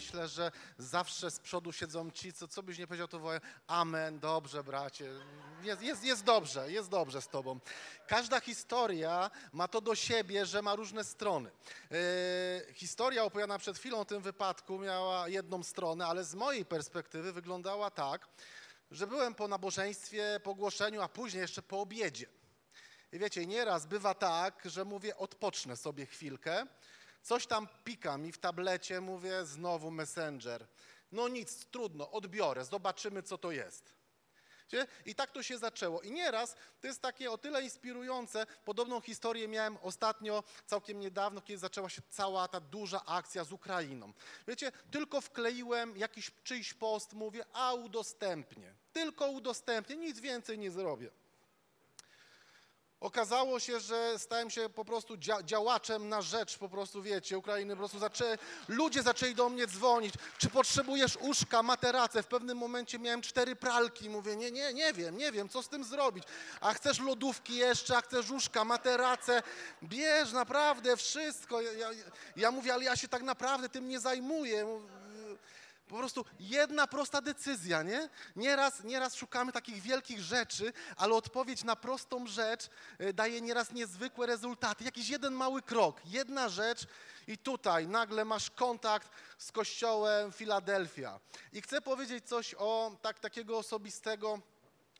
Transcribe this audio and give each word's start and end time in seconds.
Myślę, 0.00 0.28
że 0.28 0.52
zawsze 0.78 1.30
z 1.30 1.40
przodu 1.40 1.72
siedzą 1.72 2.10
ci, 2.10 2.32
co, 2.32 2.48
co 2.48 2.62
byś 2.62 2.78
nie 2.78 2.86
powiedział, 2.86 3.08
to 3.08 3.18
wołają 3.18 3.40
amen, 3.66 4.18
dobrze 4.18 4.64
bracie, 4.64 5.10
jest, 5.62 5.82
jest, 5.82 6.04
jest 6.04 6.24
dobrze, 6.24 6.72
jest 6.72 6.88
dobrze 6.88 7.22
z 7.22 7.28
tobą. 7.28 7.60
Każda 8.06 8.40
historia 8.40 9.30
ma 9.52 9.68
to 9.68 9.80
do 9.80 9.94
siebie, 9.94 10.46
że 10.46 10.62
ma 10.62 10.76
różne 10.76 11.04
strony. 11.04 11.50
Yy, 11.90 12.74
historia 12.74 13.24
opowiadana 13.24 13.58
przed 13.58 13.78
chwilą 13.78 14.04
w 14.04 14.06
tym 14.06 14.22
wypadku 14.22 14.78
miała 14.78 15.28
jedną 15.28 15.62
stronę, 15.62 16.06
ale 16.06 16.24
z 16.24 16.34
mojej 16.34 16.64
perspektywy 16.64 17.32
wyglądała 17.32 17.90
tak, 17.90 18.28
że 18.90 19.06
byłem 19.06 19.34
po 19.34 19.48
nabożeństwie, 19.48 20.40
po 20.42 20.54
głoszeniu, 20.54 21.02
a 21.02 21.08
później 21.08 21.40
jeszcze 21.40 21.62
po 21.62 21.80
obiedzie. 21.80 22.26
I 23.12 23.18
wiecie, 23.18 23.46
nieraz 23.46 23.86
bywa 23.86 24.14
tak, 24.14 24.62
że 24.64 24.84
mówię, 24.84 25.16
odpocznę 25.16 25.76
sobie 25.76 26.06
chwilkę, 26.06 26.66
coś 27.22 27.46
tam 27.46 27.68
pika 27.84 28.18
mi 28.18 28.32
w 28.32 28.38
tablecie, 28.38 29.00
mówię, 29.00 29.46
znowu 29.46 29.90
Messenger. 29.90 30.66
No 31.12 31.28
nic, 31.28 31.66
trudno, 31.66 32.10
odbiorę, 32.10 32.64
zobaczymy, 32.64 33.22
co 33.22 33.38
to 33.38 33.52
jest. 33.52 34.00
I 35.06 35.14
tak 35.14 35.30
to 35.30 35.42
się 35.42 35.58
zaczęło. 35.58 36.00
I 36.00 36.12
nieraz 36.12 36.54
to 36.80 36.86
jest 36.86 37.02
takie 37.02 37.30
o 37.30 37.38
tyle 37.38 37.62
inspirujące. 37.62 38.46
Podobną 38.64 39.00
historię 39.00 39.48
miałem 39.48 39.78
ostatnio, 39.82 40.44
całkiem 40.66 41.00
niedawno, 41.00 41.40
kiedy 41.40 41.58
zaczęła 41.58 41.88
się 41.88 42.02
cała 42.10 42.48
ta 42.48 42.60
duża 42.60 43.04
akcja 43.06 43.44
z 43.44 43.52
Ukrainą. 43.52 44.12
Wiecie, 44.48 44.72
tylko 44.90 45.20
wkleiłem 45.20 45.96
jakiś 45.96 46.30
czyjś 46.44 46.74
post, 46.74 47.12
mówię, 47.12 47.44
a 47.52 47.74
udostępnię. 47.74 48.74
Tylko 48.92 49.30
udostępnię, 49.30 49.96
nic 49.96 50.20
więcej 50.20 50.58
nie 50.58 50.70
zrobię. 50.70 51.10
Okazało 53.00 53.60
się, 53.60 53.80
że 53.80 54.18
stałem 54.18 54.50
się 54.50 54.68
po 54.68 54.84
prostu 54.84 55.16
dzia 55.16 55.42
działaczem 55.42 56.08
na 56.08 56.22
rzecz 56.22 56.58
po 56.58 56.68
prostu, 56.68 57.02
wiecie, 57.02 57.38
Ukrainy. 57.38 57.74
Po 57.74 57.78
prostu 57.78 57.98
zaczę 57.98 58.38
ludzie 58.68 59.02
zaczęli 59.02 59.34
do 59.34 59.48
mnie 59.48 59.66
dzwonić. 59.66 60.14
Czy 60.38 60.50
potrzebujesz 60.50 61.18
uszka, 61.20 61.62
materace? 61.62 62.22
W 62.22 62.26
pewnym 62.26 62.58
momencie 62.58 62.98
miałem 62.98 63.22
cztery 63.22 63.56
pralki. 63.56 64.10
Mówię, 64.10 64.36
nie, 64.36 64.50
nie, 64.50 64.74
nie 64.74 64.92
wiem, 64.92 65.16
nie 65.16 65.32
wiem, 65.32 65.48
co 65.48 65.62
z 65.62 65.68
tym 65.68 65.84
zrobić. 65.84 66.24
A 66.60 66.74
chcesz 66.74 67.00
lodówki 67.00 67.56
jeszcze, 67.56 67.96
a 67.96 68.00
chcesz 68.00 68.30
uszka, 68.30 68.64
materace? 68.64 69.42
Bierz, 69.82 70.32
naprawdę, 70.32 70.96
wszystko. 70.96 71.60
Ja, 71.60 71.72
ja, 71.72 71.90
ja 72.36 72.50
mówię, 72.50 72.74
ale 72.74 72.84
ja 72.84 72.96
się 72.96 73.08
tak 73.08 73.22
naprawdę 73.22 73.68
tym 73.68 73.88
nie 73.88 74.00
zajmuję. 74.00 74.80
Po 75.90 75.96
prostu 75.98 76.24
jedna 76.40 76.86
prosta 76.86 77.20
decyzja, 77.20 77.82
nie? 77.82 78.08
Nieraz, 78.36 78.84
nieraz 78.84 79.14
szukamy 79.14 79.52
takich 79.52 79.82
wielkich 79.82 80.20
rzeczy, 80.20 80.72
ale 80.96 81.14
odpowiedź 81.14 81.64
na 81.64 81.76
prostą 81.76 82.26
rzecz 82.26 82.70
y, 83.00 83.12
daje 83.12 83.40
nieraz 83.40 83.72
niezwykłe 83.72 84.26
rezultaty. 84.26 84.84
Jakiś 84.84 85.08
jeden 85.08 85.34
mały 85.34 85.62
krok, 85.62 86.00
jedna 86.04 86.48
rzecz 86.48 86.86
i 87.26 87.38
tutaj 87.38 87.88
nagle 87.88 88.24
masz 88.24 88.50
kontakt 88.50 89.10
z 89.38 89.52
kościołem 89.52 90.32
Filadelfia. 90.32 91.20
I 91.52 91.62
chcę 91.62 91.80
powiedzieć 91.80 92.28
coś 92.28 92.54
o 92.58 92.96
tak, 93.02 93.18
takiego 93.18 93.58
osobistego, 93.58 94.40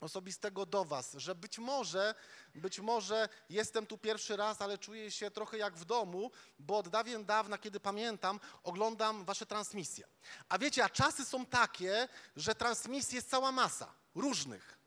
osobistego 0.01 0.65
do 0.65 0.85
was, 0.85 1.13
że 1.13 1.35
być 1.35 1.59
może, 1.59 2.15
być 2.55 2.79
może 2.79 3.29
jestem 3.49 3.85
tu 3.85 3.97
pierwszy 3.97 4.37
raz, 4.37 4.61
ale 4.61 4.77
czuję 4.77 5.11
się 5.11 5.31
trochę 5.31 5.57
jak 5.57 5.77
w 5.77 5.85
domu, 5.85 6.31
bo 6.59 6.77
od 6.77 6.89
dawien 6.89 7.25
dawna, 7.25 7.57
kiedy 7.57 7.79
pamiętam, 7.79 8.39
oglądam 8.63 9.25
wasze 9.25 9.45
transmisje. 9.45 10.07
A 10.49 10.57
wiecie, 10.57 10.83
a 10.83 10.89
czasy 10.89 11.25
są 11.25 11.45
takie, 11.45 12.07
że 12.35 12.55
transmisji 12.55 13.15
jest 13.15 13.29
cała 13.29 13.51
masa, 13.51 13.93
różnych. 14.15 14.77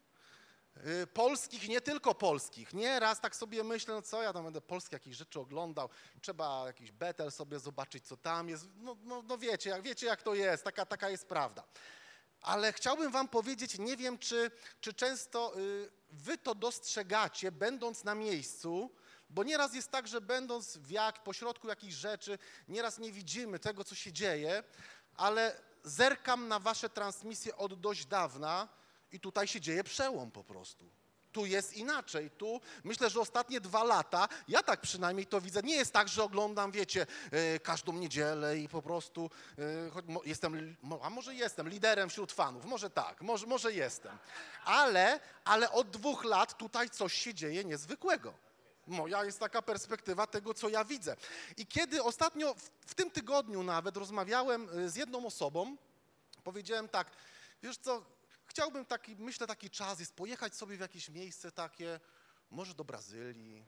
Yy, 0.85 1.07
polskich, 1.07 1.69
nie 1.69 1.81
tylko 1.81 2.15
polskich. 2.15 2.75
Nieraz 2.75 3.21
tak 3.21 3.37
sobie 3.37 3.65
myślę, 3.65 3.95
no 3.95 4.03
co 4.03 4.23
ja 4.23 4.33
tam 4.33 4.45
będę 4.45 4.61
polskie 4.61 4.97
jakieś 4.97 5.17
rzeczy 5.17 5.41
oglądał, 5.41 5.89
trzeba 6.21 6.67
jakiś 6.67 6.93
betel 6.93 7.33
sobie 7.33 7.59
zobaczyć, 7.59 8.07
co 8.07 8.17
tam 8.17 8.49
jest. 8.49 8.67
No, 8.77 8.97
no, 9.03 9.23
no 9.23 9.39
wiecie, 9.39 9.71
jak, 9.71 9.83
wiecie, 9.83 10.07
jak 10.07 10.23
to 10.23 10.35
jest, 10.35 10.65
taka, 10.65 10.87
taka 10.87 11.11
jest 11.11 11.27
prawda 11.27 11.65
ale 12.45 12.73
chciałbym 12.73 13.13
Wam 13.13 13.29
powiedzieć, 13.29 13.79
nie 13.79 13.97
wiem, 13.97 14.19
czy, 14.19 14.51
czy 14.81 14.95
często 14.95 15.59
y, 15.59 15.91
Wy 16.11 16.39
to 16.39 16.55
dostrzegacie, 16.55 17.53
będąc 17.53 18.05
na 18.05 18.15
miejscu, 18.15 18.91
bo 19.31 19.45
nieraz 19.45 19.75
jest 19.75 19.91
tak, 19.91 20.09
że 20.09 20.21
będąc 20.21 20.77
w 20.77 20.91
jak, 20.91 21.23
pośrodku 21.23 21.69
jakichś 21.69 21.95
rzeczy, 21.95 22.39
nieraz 22.69 22.99
nie 22.99 23.13
widzimy 23.13 23.59
tego, 23.59 23.85
co 23.85 23.95
się 23.95 24.13
dzieje, 24.13 24.65
ale 25.17 25.61
zerkam 25.85 26.49
na 26.49 26.59
Wasze 26.59 26.89
transmisje 26.89 27.57
od 27.57 27.81
dość 27.81 28.07
dawna 28.07 28.69
i 29.13 29.21
tutaj 29.21 29.49
się 29.49 29.61
dzieje 29.61 29.85
przełom 29.85 30.31
po 30.31 30.45
prostu. 30.45 30.91
Tu 31.35 31.47
jest 31.47 31.77
inaczej. 31.77 32.31
Tu 32.31 32.61
myślę, 32.85 33.11
że 33.11 33.21
ostatnie 33.21 33.61
dwa 33.61 33.85
lata, 33.85 34.29
ja 34.49 34.63
tak 34.63 34.81
przynajmniej 34.81 35.27
to 35.27 35.41
widzę, 35.41 35.63
nie 35.63 35.77
jest 35.77 35.93
tak, 35.93 36.09
że 36.09 36.25
oglądam, 36.25 36.71
wiecie, 36.71 37.07
e, 37.31 37.61
każdą 37.61 37.93
niedzielę 37.93 38.59
i 38.59 38.69
po 38.69 38.83
prostu 38.83 39.31
e, 39.59 40.23
jestem, 40.25 40.77
a 41.03 41.11
może 41.11 41.35
jestem 41.35 41.69
liderem 41.69 42.09
wśród 42.09 42.33
fanów, 42.33 42.65
może 42.65 42.91
tak, 42.91 43.23
może, 43.23 43.47
może 43.47 43.73
jestem. 43.73 44.19
Ale, 44.65 45.21
ale 45.45 45.71
od 45.71 45.91
dwóch 45.91 46.25
lat 46.25 46.59
tutaj 46.59 46.91
coś 46.91 47.15
się 47.15 47.35
dzieje 47.35 47.65
niezwykłego. 47.65 48.35
Moja 48.87 49.25
jest 49.25 49.41
taka 49.41 49.63
perspektywa 49.63 50.27
tego, 50.27 50.55
co 50.55 50.69
ja 50.69 50.85
widzę. 50.85 51.17
I 51.57 51.67
kiedy 51.67 52.03
ostatnio, 52.03 52.55
w, 52.55 52.71
w 52.87 52.95
tym 52.95 53.11
tygodniu 53.11 53.63
nawet 53.63 53.97
rozmawiałem 53.97 54.69
e, 54.69 54.89
z 54.89 54.97
jedną 54.97 55.27
osobą, 55.27 55.77
powiedziałem 56.45 56.89
tak, 56.89 57.11
wiesz 57.63 57.77
co, 57.77 58.03
chciałbym 58.55 58.85
taki, 58.85 59.17
myślę, 59.17 59.47
taki 59.47 59.71
czas 59.71 60.01
jest 60.01 60.15
pojechać 60.15 60.55
sobie 60.55 60.77
w 60.77 60.81
jakieś 60.81 61.09
miejsce 61.09 61.53
takie, 61.53 62.01
może 62.51 62.75
do 62.75 62.85
Brazylii, 62.85 63.65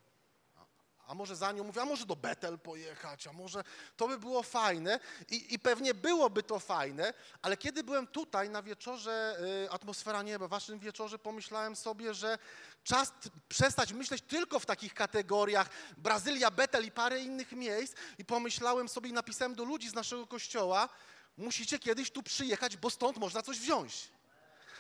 a, 0.56 0.64
a 1.06 1.14
może 1.14 1.36
za 1.36 1.52
nią 1.52 1.64
mówię, 1.64 1.82
a 1.82 1.84
może 1.84 2.06
do 2.06 2.16
Betel 2.16 2.58
pojechać, 2.58 3.26
a 3.26 3.32
może 3.32 3.64
to 3.96 4.08
by 4.08 4.19
było 4.19 4.42
fajne 4.42 5.00
i, 5.30 5.54
i 5.54 5.58
pewnie 5.58 5.94
byłoby 5.94 6.42
to 6.42 6.58
fajne, 6.58 7.14
ale 7.42 7.56
kiedy 7.56 7.84
byłem 7.84 8.06
tutaj 8.06 8.50
na 8.50 8.62
wieczorze 8.62 9.36
y, 9.64 9.70
Atmosfera 9.70 10.22
Nieba, 10.22 10.48
waszym 10.48 10.78
wieczorze, 10.78 11.19
pomyślałem 11.19 11.76
sobie, 11.76 12.14
że 12.14 12.38
czas 12.84 13.12
przestać 13.48 13.92
myśleć 13.92 14.22
tylko 14.22 14.58
w 14.58 14.66
takich 14.66 14.94
kategoriach 14.94 15.69
Brazylia, 15.96 16.50
Betel 16.50 16.86
i 16.86 16.91
parę 16.91 17.20
innych 17.20 17.52
miejsc 17.52 17.94
i 18.19 18.25
pomyślałem 18.25 18.88
sobie 18.88 19.10
i 19.10 19.12
napisałem 19.12 19.54
do 19.54 19.64
ludzi 19.64 19.88
z 19.88 19.94
naszego 19.94 20.26
kościoła, 20.26 20.88
musicie 21.36 21.78
kiedyś 21.78 22.10
tu 22.10 22.22
przyjechać, 22.22 22.76
bo 22.76 22.91
stąd 22.91 23.16
można 23.16 23.42
coś 23.42 23.58
wziąć 23.58 24.16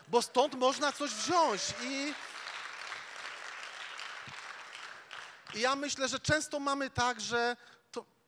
bo 0.08 0.22
stąd 0.22 0.54
można 0.54 0.92
coś 0.92 1.10
wziąć 1.10 1.62
i... 1.82 2.14
I 5.54 5.60
ja 5.60 5.76
myślę, 5.76 6.08
że 6.08 6.20
często 6.20 6.60
mamy 6.60 6.90
tak, 6.90 7.20
że 7.20 7.56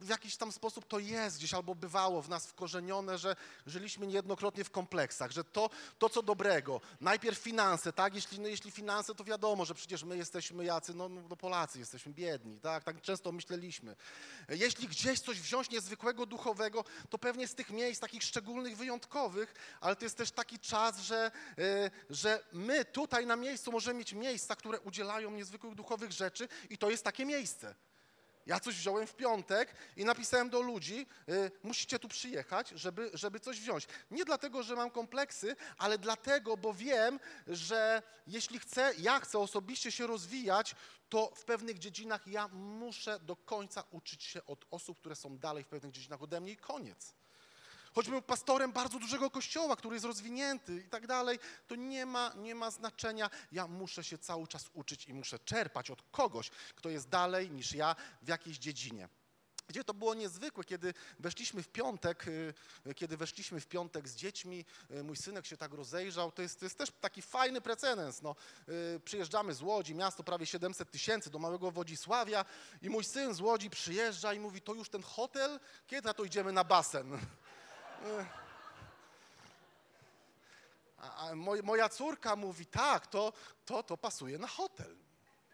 w 0.01 0.09
jakiś 0.09 0.37
tam 0.37 0.53
sposób 0.53 0.87
to 0.87 0.99
jest 0.99 1.39
gdzieś 1.39 1.55
albo 1.55 1.75
bywało 1.75 2.23
w 2.23 2.29
nas 2.29 2.47
wkorzenione, 2.47 3.19
że 3.19 3.37
żyliśmy 3.67 4.07
niejednokrotnie 4.07 4.65
w 4.65 4.71
kompleksach, 4.71 5.31
że 5.31 5.45
to, 5.45 5.71
to 5.99 6.09
co 6.09 6.23
dobrego, 6.23 6.81
najpierw 7.01 7.39
finanse, 7.39 7.93
tak? 7.93 8.15
Jeśli, 8.15 8.41
no, 8.41 8.49
jeśli 8.49 8.71
finanse, 8.71 9.15
to 9.15 9.25
wiadomo, 9.25 9.65
że 9.65 9.75
przecież 9.75 10.05
my 10.05 10.17
jesteśmy 10.17 10.65
jacy, 10.65 10.95
no, 10.95 11.09
no 11.09 11.37
Polacy 11.37 11.79
jesteśmy 11.79 12.13
biedni, 12.13 12.61
tak? 12.61 12.85
Tak 12.85 13.01
często 13.01 13.33
myśleliśmy. 13.33 13.97
Jeśli 14.49 14.89
gdzieś 14.89 15.21
coś 15.21 15.41
wziąć 15.41 15.71
niezwykłego, 15.71 16.27
duchowego, 16.27 16.85
to 17.11 17.19
pewnie 17.19 17.49
z 17.49 17.55
tych 17.55 17.71
miejsc 17.71 18.01
takich 18.01 18.23
szczególnych, 18.23 18.77
wyjątkowych, 18.77 19.55
ale 19.81 19.97
to 19.97 20.05
jest 20.05 20.17
też 20.17 20.31
taki 20.31 20.59
czas, 20.59 20.99
że, 21.01 21.31
yy, 21.57 21.91
że 22.11 22.45
my 22.53 22.85
tutaj 22.85 23.27
na 23.27 23.37
miejscu 23.37 23.73
możemy 23.73 23.99
mieć 23.99 24.13
miejsca, 24.13 24.57
które 24.57 24.81
udzielają 24.81 25.31
niezwykłych 25.31 25.75
duchowych 25.75 26.13
rzeczy 26.13 26.49
i 26.71 26.79
to 26.79 26.91
jest 26.91 27.05
takie 27.05 27.27
miejsce. 27.27 27.75
Ja 28.49 28.61
coś 28.61 28.75
wziąłem 28.75 29.07
w 29.07 29.15
piątek 29.15 29.75
i 29.97 30.05
napisałem 30.05 30.51
do 30.51 30.61
ludzi, 30.61 31.07
y, 31.29 31.51
musicie 31.63 31.99
tu 31.99 32.09
przyjechać, 32.09 32.69
żeby, 32.69 33.11
żeby 33.15 33.41
coś 33.41 33.61
wziąć. 33.61 33.87
Nie 34.11 34.25
dlatego, 34.25 34.63
że 34.63 34.77
mam 34.77 34.91
kompleksy, 34.91 35.57
ale 35.79 35.99
dlatego, 35.99 36.57
bo 36.57 36.75
wiem, 36.75 37.21
że 37.47 38.03
jeśli 38.27 38.59
chcę, 38.59 38.93
ja 38.99 39.21
chcę 39.21 39.39
osobiście 39.39 39.93
się 39.93 40.07
rozwijać, 40.07 40.75
to 41.09 41.33
w 41.35 41.45
pewnych 41.45 41.79
dziedzinach 41.79 42.27
ja 42.27 42.49
muszę 42.49 43.19
do 43.21 43.37
końca 43.37 43.85
uczyć 43.91 44.25
się 44.25 44.45
od 44.45 44.65
osób, 44.71 44.99
które 44.99 45.17
są 45.17 45.39
dalej 45.39 45.65
w 45.65 45.69
pewnych 45.69 45.93
dziedzinach 45.93 46.23
ode 46.23 46.41
mnie 46.41 46.53
i 46.53 46.57
koniec 46.57 47.15
choćbym 47.95 48.23
pastorem 48.23 48.73
bardzo 48.73 48.99
dużego 48.99 49.31
kościoła, 49.31 49.77
który 49.77 49.97
jest 49.97 50.07
rozwinięty 50.07 50.83
i 50.87 50.89
tak 50.89 51.07
dalej, 51.07 51.39
to 51.67 51.75
nie 51.75 52.07
ma, 52.07 52.33
nie 52.37 52.55
ma 52.55 52.71
znaczenia. 52.71 53.31
Ja 53.53 53.67
muszę 53.67 54.05
się 54.05 54.19
cały 54.19 54.47
czas 54.47 54.71
uczyć 54.75 55.07
i 55.07 55.15
muszę 55.15 55.39
czerpać 55.39 55.91
od 55.91 56.03
kogoś, 56.03 56.51
kto 56.51 56.89
jest 56.89 57.09
dalej 57.09 57.51
niż 57.51 57.73
ja 57.73 57.97
w 58.23 58.29
jakiejś 58.29 58.59
dziedzinie. 58.59 59.09
Gdzie 59.69 59.85
to 59.85 59.95
było 59.95 60.15
niezwykłe, 60.15 60.65
kiedy 60.65 60.95
weszliśmy 61.19 61.63
w 61.63 61.69
piątek, 61.69 62.29
y, 62.29 62.55
kiedy 62.95 63.17
weszliśmy 63.17 63.61
w 63.61 63.67
piątek 63.67 64.09
z 64.09 64.15
dziećmi, 64.15 64.65
y, 64.91 65.05
mój 65.05 65.17
synek 65.17 65.47
się 65.47 65.57
tak 65.57 65.73
rozejrzał, 65.73 66.33
to 66.33 66.43
jest, 66.43 66.59
to 66.59 66.67
jest 66.67 66.79
też 66.79 66.91
taki 67.01 67.23
fajny 67.23 67.61
precedens. 67.61 68.23
No, 68.23 68.37
y, 68.69 69.01
przyjeżdżamy 69.01 69.55
z 69.55 69.63
Łodzi, 69.63 69.95
miasto 69.95 70.25
prawie 70.25 70.47
700 70.47 70.91
tysięcy, 70.91 71.31
do 71.31 71.39
małego 71.39 71.71
Wodzisławia 71.71 72.45
i 72.83 72.91
mój 72.91 73.05
syn 73.05 73.35
z 73.35 73.41
Łodzi 73.41 73.71
przyjeżdża 73.71 74.35
i 74.35 74.41
mówi, 74.41 74.61
to 74.61 74.75
już 74.75 74.89
ten 74.89 75.03
hotel, 75.03 75.61
kiedy 75.87 76.07
na 76.07 76.15
to 76.15 76.25
idziemy 76.25 76.53
na 76.53 76.65
basen? 76.65 77.19
A, 80.99 81.29
a 81.29 81.35
moj, 81.35 81.63
moja 81.63 81.89
córka 81.89 82.37
mówi, 82.37 82.67
tak, 82.67 83.07
to, 83.07 83.33
to, 83.67 83.83
to 83.83 83.97
pasuje 83.97 84.39
na 84.39 84.47
hotel. 84.47 84.97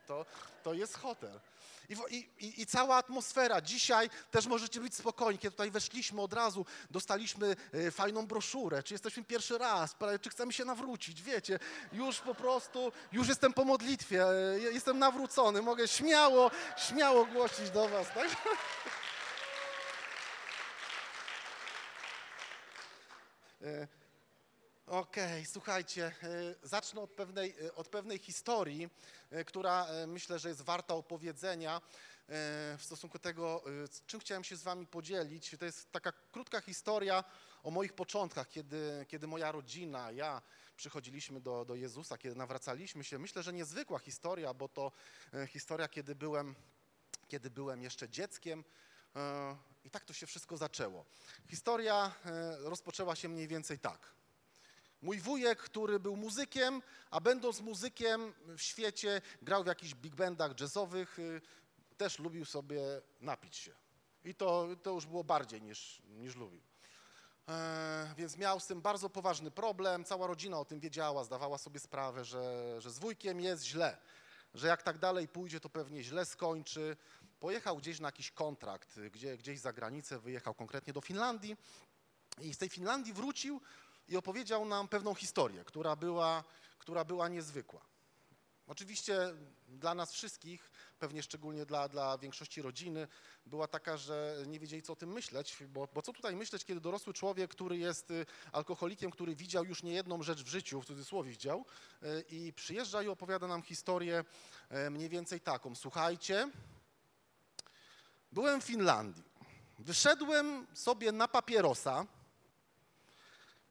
To, 0.06 0.26
to 0.62 0.74
jest 0.74 0.96
hotel. 0.96 1.40
I, 1.88 2.16
i, 2.38 2.62
i, 2.62 2.66
cała 2.66 2.96
atmosfera. 2.96 3.60
Dzisiaj 3.60 4.10
też 4.30 4.46
możecie 4.46 4.80
być 4.80 4.94
spokojni. 4.94 5.38
Kiedy 5.38 5.50
tutaj 5.50 5.70
weszliśmy 5.70 6.22
od 6.22 6.32
razu, 6.32 6.66
dostaliśmy 6.90 7.56
e, 7.72 7.90
fajną 7.90 8.26
broszurę. 8.26 8.82
Czy 8.82 8.94
jesteśmy 8.94 9.24
pierwszy 9.24 9.58
raz, 9.58 9.96
czy 10.20 10.30
chcemy 10.30 10.52
się 10.52 10.64
nawrócić. 10.64 11.22
Wiecie, 11.22 11.58
już 11.92 12.20
po 12.20 12.34
prostu, 12.34 12.92
już 13.12 13.28
jestem 13.28 13.52
po 13.52 13.64
modlitwie, 13.64 14.24
e, 14.24 14.58
jestem 14.58 14.98
nawrócony. 14.98 15.62
Mogę 15.62 15.88
śmiało, 15.88 16.50
śmiało 16.76 17.26
głosić 17.26 17.70
do 17.70 17.88
was. 17.88 18.06
Tak? 18.14 18.28
E, 23.64 23.88
Okej, 24.86 25.46
słuchajcie, 25.46 26.12
e, 26.22 26.54
zacznę 26.62 27.00
od 27.00 27.10
pewnej, 27.10 27.54
e, 27.66 27.74
od 27.74 27.88
pewnej 27.88 28.18
historii, 28.18 28.88
która 29.46 29.86
myślę, 30.06 30.38
że 30.38 30.48
jest 30.48 30.62
warta 30.62 30.94
opowiedzenia 30.94 31.80
w 32.78 32.80
stosunku 32.80 33.18
do 33.18 33.22
tego, 33.22 33.64
czym 34.06 34.20
chciałem 34.20 34.44
się 34.44 34.56
z 34.56 34.62
wami 34.62 34.86
podzielić. 34.86 35.56
To 35.58 35.64
jest 35.64 35.92
taka 35.92 36.12
krótka 36.12 36.60
historia 36.60 37.24
o 37.62 37.70
moich 37.70 37.92
początkach, 37.92 38.48
kiedy, 38.48 39.06
kiedy 39.08 39.26
moja 39.26 39.52
rodzina, 39.52 40.12
ja 40.12 40.42
przychodziliśmy 40.76 41.40
do, 41.40 41.64
do 41.64 41.74
Jezusa, 41.74 42.18
kiedy 42.18 42.36
nawracaliśmy 42.36 43.04
się. 43.04 43.18
Myślę, 43.18 43.42
że 43.42 43.52
niezwykła 43.52 43.98
historia, 43.98 44.54
bo 44.54 44.68
to 44.68 44.92
historia, 45.48 45.88
kiedy 45.88 46.14
byłem, 46.14 46.54
kiedy 47.28 47.50
byłem 47.50 47.82
jeszcze 47.82 48.08
dzieckiem. 48.08 48.64
I 49.84 49.90
tak 49.90 50.04
to 50.04 50.12
się 50.12 50.26
wszystko 50.26 50.56
zaczęło. 50.56 51.04
Historia 51.48 52.14
e, 52.24 52.56
rozpoczęła 52.58 53.16
się 53.16 53.28
mniej 53.28 53.48
więcej 53.48 53.78
tak. 53.78 54.14
Mój 55.04 55.20
wujek, 55.20 55.58
który 55.58 56.00
był 56.00 56.16
muzykiem, 56.16 56.82
a 57.10 57.20
będąc 57.20 57.60
muzykiem 57.60 58.34
w 58.56 58.62
świecie, 58.62 59.22
grał 59.42 59.64
w 59.64 59.66
jakichś 59.66 59.94
big 59.94 60.14
bandach 60.14 60.60
jazzowych, 60.60 61.18
y, 61.18 61.40
też 61.96 62.18
lubił 62.18 62.44
sobie 62.44 62.80
napić 63.20 63.56
się. 63.56 63.74
I 64.24 64.34
to, 64.34 64.68
to 64.82 64.90
już 64.90 65.06
było 65.06 65.24
bardziej 65.24 65.62
niż, 65.62 66.02
niż 66.08 66.36
lubił. 66.36 66.60
E, 67.48 68.14
więc 68.16 68.36
miał 68.36 68.60
z 68.60 68.66
tym 68.66 68.80
bardzo 68.80 69.10
poważny 69.10 69.50
problem. 69.50 70.04
Cała 70.04 70.26
rodzina 70.26 70.58
o 70.58 70.64
tym 70.64 70.80
wiedziała, 70.80 71.24
zdawała 71.24 71.58
sobie 71.58 71.80
sprawę, 71.80 72.24
że, 72.24 72.76
że 72.80 72.90
z 72.90 72.98
wujkiem 72.98 73.40
jest 73.40 73.64
źle, 73.64 73.96
że 74.54 74.68
jak 74.68 74.82
tak 74.82 74.98
dalej 74.98 75.28
pójdzie, 75.28 75.60
to 75.60 75.68
pewnie 75.68 76.02
źle 76.02 76.24
skończy. 76.24 76.96
Pojechał 77.40 77.76
gdzieś 77.76 78.00
na 78.00 78.08
jakiś 78.08 78.30
kontrakt, 78.30 79.00
gdzie, 79.00 79.36
gdzieś 79.36 79.60
za 79.60 79.72
granicę, 79.72 80.18
wyjechał 80.18 80.54
konkretnie 80.54 80.92
do 80.92 81.00
Finlandii 81.00 81.56
i 82.40 82.54
z 82.54 82.58
tej 82.58 82.68
Finlandii 82.68 83.12
wrócił 83.12 83.60
i 84.08 84.16
opowiedział 84.16 84.64
nam 84.64 84.88
pewną 84.88 85.14
historię, 85.14 85.64
która 85.64 85.96
była, 85.96 86.44
która 86.78 87.04
była 87.04 87.28
niezwykła. 87.28 87.80
Oczywiście 88.66 89.34
dla 89.68 89.94
nas 89.94 90.12
wszystkich, 90.12 90.70
pewnie 90.98 91.22
szczególnie 91.22 91.66
dla, 91.66 91.88
dla 91.88 92.18
większości 92.18 92.62
rodziny, 92.62 93.08
była 93.46 93.68
taka, 93.68 93.96
że 93.96 94.36
nie 94.46 94.60
wiedzieli, 94.60 94.82
co 94.82 94.92
o 94.92 94.96
tym 94.96 95.12
myśleć, 95.12 95.56
bo, 95.68 95.88
bo 95.94 96.02
co 96.02 96.12
tutaj 96.12 96.36
myśleć, 96.36 96.64
kiedy 96.64 96.80
dorosły 96.80 97.12
człowiek, 97.12 97.50
który 97.50 97.78
jest 97.78 98.10
y, 98.10 98.26
alkoholikiem, 98.52 99.10
który 99.10 99.36
widział 99.36 99.64
już 99.64 99.82
niejedną 99.82 100.22
rzecz 100.22 100.42
w 100.42 100.48
życiu, 100.48 100.80
w 100.80 100.86
cudzysłowie 100.86 101.30
widział, 101.30 101.64
y, 102.02 102.24
i 102.30 102.52
przyjeżdża 102.52 103.02
i 103.02 103.08
opowiada 103.08 103.46
nam 103.46 103.62
historię 103.62 104.24
y, 104.86 104.90
mniej 104.90 105.08
więcej 105.08 105.40
taką. 105.40 105.74
Słuchajcie, 105.74 106.50
byłem 108.34 108.60
w 108.60 108.64
Finlandii, 108.64 109.24
wyszedłem 109.78 110.66
sobie 110.74 111.12
na 111.12 111.28
papierosa, 111.28 112.06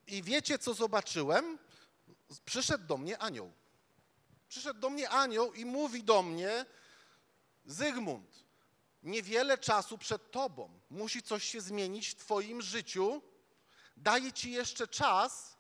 i 0.07 0.23
wiecie, 0.23 0.59
co 0.59 0.73
zobaczyłem? 0.73 1.57
Przyszedł 2.45 2.85
do 2.87 2.97
mnie 2.97 3.17
anioł. 3.17 3.51
Przyszedł 4.47 4.79
do 4.79 4.89
mnie 4.89 5.09
anioł 5.09 5.53
i 5.53 5.65
mówi 5.65 6.03
do 6.03 6.23
mnie: 6.23 6.65
Zygmunt, 7.65 8.45
niewiele 9.03 9.57
czasu 9.57 9.97
przed 9.97 10.31
tobą. 10.31 10.79
Musi 10.89 11.23
coś 11.23 11.43
się 11.43 11.61
zmienić 11.61 12.09
w 12.09 12.15
twoim 12.15 12.61
życiu. 12.61 13.21
Daję 13.97 14.33
ci 14.33 14.51
jeszcze 14.51 14.87
czas, 14.87 15.57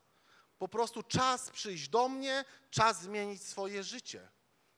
po 0.59 0.67
prostu 0.67 1.03
czas 1.03 1.49
przyjść 1.49 1.89
do 1.89 2.09
mnie, 2.09 2.45
czas 2.69 3.01
zmienić 3.01 3.43
swoje 3.43 3.83
życie. 3.83 4.29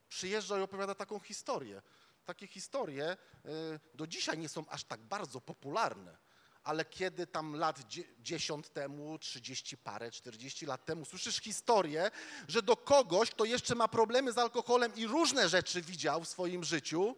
Przyjeżdża 0.10 0.60
i 0.60 0.62
opowiada 0.62 0.96
taką 0.96 1.20
historię. 1.20 1.82
Takie 2.26 2.48
historie 2.48 3.18
y, 3.46 3.50
do 3.94 4.08
dzisiaj 4.08 4.38
nie 4.38 4.50
są 4.50 4.66
aż 4.70 4.84
tak 4.84 5.00
bardzo 5.02 5.42
popularne 5.42 6.18
ale 6.66 6.86
kiedy 6.86 7.28
tam 7.28 7.56
lat 7.56 7.80
dzie- 7.88 8.04
10 8.20 8.70
temu, 8.70 9.20
30 9.20 9.78
parę, 9.78 10.12
40 10.12 10.66
lat 10.66 10.86
temu 10.86 11.06
słyszysz 11.06 11.42
historię, 11.42 12.12
że 12.48 12.62
do 12.62 12.78
kogoś, 12.78 13.32
kto 13.32 13.46
jeszcze 13.46 13.76
ma 13.76 13.88
problemy 13.88 14.32
z 14.32 14.38
alkoholem 14.38 14.96
i 14.96 15.08
różne 15.08 15.50
rzeczy 15.50 15.82
widział 15.82 16.24
w 16.24 16.28
swoim 16.28 16.64
życiu, 16.64 17.16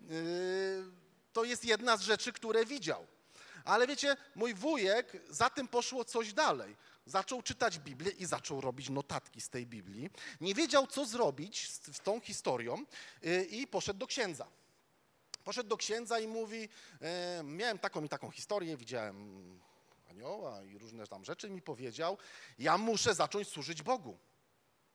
yy, 0.00 0.08
to 1.32 1.44
jest 1.44 1.64
jedna 1.64 1.96
z 1.96 2.00
rzeczy, 2.02 2.32
które 2.32 2.66
widział. 2.66 3.06
Ale 3.64 3.86
wiecie, 3.86 4.16
mój 4.34 4.54
wujek, 4.54 5.12
za 5.28 5.50
tym 5.50 5.68
poszło 5.68 6.04
coś 6.04 6.32
dalej. 6.32 6.76
Zaczął 7.06 7.42
czytać 7.42 7.78
Biblię 7.78 8.10
i 8.10 8.26
zaczął 8.26 8.60
robić 8.60 8.90
notatki 8.90 9.40
z 9.40 9.48
tej 9.48 9.66
Biblii. 9.66 10.10
Nie 10.40 10.54
wiedział, 10.54 10.86
co 10.86 11.06
zrobić 11.06 11.70
z, 11.70 11.96
z 11.96 12.00
tą 12.00 12.20
historią 12.20 12.84
yy, 13.22 13.44
i 13.44 13.66
poszedł 13.66 13.98
do 13.98 14.06
księdza. 14.06 14.46
Poszedł 15.44 15.68
do 15.68 15.76
księdza 15.76 16.20
i 16.20 16.26
mówi, 16.26 16.68
e, 17.00 17.42
miałem 17.44 17.78
taką 17.78 18.04
i 18.04 18.08
taką 18.08 18.30
historię, 18.30 18.76
widziałem 18.76 19.60
anioła 20.10 20.62
i 20.62 20.78
różne 20.78 21.06
tam 21.06 21.24
rzeczy 21.24 21.50
mi 21.50 21.62
powiedział, 21.62 22.18
ja 22.58 22.78
muszę 22.78 23.14
zacząć 23.14 23.48
służyć 23.48 23.82
Bogu. 23.82 24.18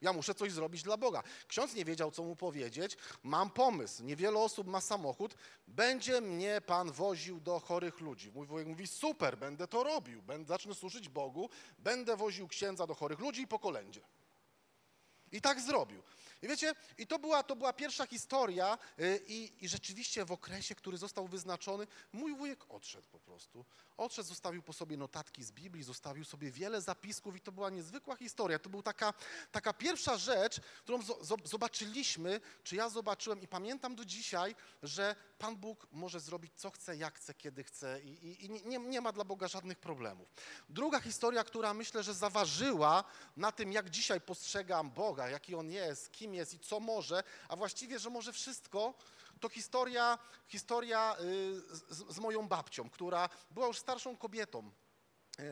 Ja 0.05 0.13
muszę 0.13 0.35
coś 0.35 0.51
zrobić 0.51 0.83
dla 0.83 0.97
Boga. 0.97 1.23
Ksiądz 1.47 1.73
nie 1.73 1.85
wiedział, 1.85 2.11
co 2.11 2.23
mu 2.23 2.35
powiedzieć. 2.35 2.97
Mam 3.23 3.49
pomysł. 3.49 4.03
Niewiele 4.03 4.39
osób 4.39 4.67
ma 4.67 4.81
samochód. 4.81 5.35
Będzie 5.67 6.21
mnie 6.21 6.61
pan 6.61 6.91
woził 6.91 7.39
do 7.39 7.59
chorych 7.59 7.99
ludzi. 7.99 8.31
Mój 8.31 8.47
wujek 8.47 8.67
mówi, 8.67 8.87
super, 8.87 9.37
będę 9.37 9.67
to 9.67 9.83
robił. 9.83 10.21
Będę, 10.21 10.47
zacznę 10.47 10.75
służyć 10.75 11.09
Bogu. 11.09 11.49
Będę 11.79 12.17
woził 12.17 12.47
księdza 12.47 12.87
do 12.87 12.95
chorych 12.95 13.19
ludzi 13.19 13.41
i 13.41 13.47
po 13.47 13.59
kolędzie. 13.59 14.01
I 15.31 15.41
tak 15.41 15.61
zrobił. 15.61 16.01
I 16.41 16.47
wiecie, 16.47 16.73
i 16.97 17.07
to 17.07 17.19
była, 17.19 17.43
to 17.43 17.55
była 17.55 17.73
pierwsza 17.73 18.05
historia 18.07 18.77
y, 18.99 19.21
i, 19.27 19.65
i 19.65 19.69
rzeczywiście 19.69 20.25
w 20.25 20.31
okresie, 20.31 20.75
który 20.75 20.97
został 20.97 21.27
wyznaczony, 21.27 21.87
mój 22.13 22.35
wujek 22.35 22.65
odszedł 22.69 23.07
po 23.11 23.19
prostu. 23.19 23.65
Odszedł, 23.97 24.27
zostawił 24.29 24.61
po 24.63 24.73
sobie 24.73 24.97
notatki 24.97 25.43
z 25.43 25.51
Biblii, 25.51 25.83
zostawił 25.83 26.25
sobie 26.25 26.51
wiele 26.51 26.81
zapisków 26.81 27.35
i 27.35 27.41
to 27.41 27.51
była 27.51 27.69
niezwykła 27.69 28.15
historia. 28.15 28.59
To 28.59 28.69
była 28.69 28.83
taka, 28.83 29.13
taka 29.51 29.73
pierwsza 29.73 30.17
rzecz, 30.17 30.59
którą 30.83 30.99
zo- 30.99 31.21
zo- 31.21 31.47
zobaczyliśmy, 31.47 32.41
czy 32.63 32.75
ja 32.75 32.89
zobaczyłem 32.89 33.41
i 33.41 33.47
pamiętam 33.47 33.95
do 33.95 34.05
dzisiaj, 34.05 34.55
że 34.83 35.15
Pan 35.37 35.55
Bóg 35.55 35.87
może 35.91 36.19
zrobić 36.19 36.53
co 36.55 36.71
chce, 36.71 36.97
jak 36.97 37.15
chce, 37.17 37.33
kiedy 37.33 37.63
chce 37.63 38.01
i, 38.03 38.09
i, 38.27 38.45
i 38.45 38.49
nie, 38.49 38.79
nie 38.79 39.01
ma 39.01 39.11
dla 39.11 39.23
Boga 39.23 39.47
żadnych 39.47 39.79
problemów. 39.79 40.27
Druga 40.69 40.99
historia, 40.99 41.43
która 41.43 41.73
myślę, 41.73 42.03
że 42.03 42.13
zaważyła 42.13 43.03
na 43.37 43.51
tym, 43.51 43.71
jak 43.71 43.89
dzisiaj 43.89 44.21
postrzegam 44.21 44.91
Boga, 44.91 45.29
jaki 45.29 45.55
On 45.55 45.71
jest, 45.71 46.11
kim 46.11 46.24
jest 46.33 46.53
i 46.53 46.59
co 46.59 46.79
może, 46.79 47.23
a 47.49 47.55
właściwie, 47.55 47.99
że 47.99 48.09
może 48.09 48.33
wszystko, 48.33 48.93
to 49.39 49.49
historia, 49.49 50.17
historia 50.47 51.15
y, 51.19 51.75
z, 51.75 52.15
z 52.15 52.19
moją 52.19 52.47
babcią, 52.47 52.89
która 52.89 53.29
była 53.51 53.67
już 53.67 53.79
starszą 53.79 54.17
kobietą. 54.17 54.71
y, 55.39 55.43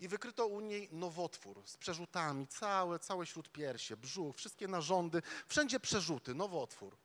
I 0.00 0.08
wykryto 0.08 0.46
u 0.46 0.60
niej 0.60 0.88
nowotwór 0.92 1.62
z 1.66 1.76
przerzutami, 1.76 2.46
całe, 2.46 2.98
całe 2.98 3.26
śródpiersie, 3.26 3.96
brzuch, 3.96 4.36
wszystkie 4.36 4.68
narządy, 4.68 5.22
wszędzie 5.46 5.80
przerzuty, 5.80 6.34
nowotwór. 6.34 6.96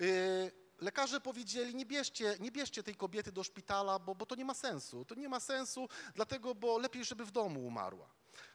Y, 0.00 0.64
Lekarze 0.80 1.20
powiedzieli, 1.20 1.74
nie 1.74 1.86
bierzcie, 1.86 2.36
nie 2.40 2.50
bierzcie 2.50 2.82
tej 2.82 2.94
kobiety 2.94 3.32
do 3.32 3.44
szpitala, 3.44 3.98
bo, 3.98 4.14
bo 4.14 4.26
to 4.26 4.34
nie 4.34 4.44
ma 4.44 4.54
sensu. 4.54 5.04
To 5.04 5.14
nie 5.14 5.28
ma 5.28 5.40
sensu, 5.40 5.88
dlatego, 6.14 6.54
bo 6.54 6.78
lepiej, 6.78 7.04
żeby 7.04 7.24
w 7.24 7.30
domu 7.30 7.66
umarła. 7.66 8.10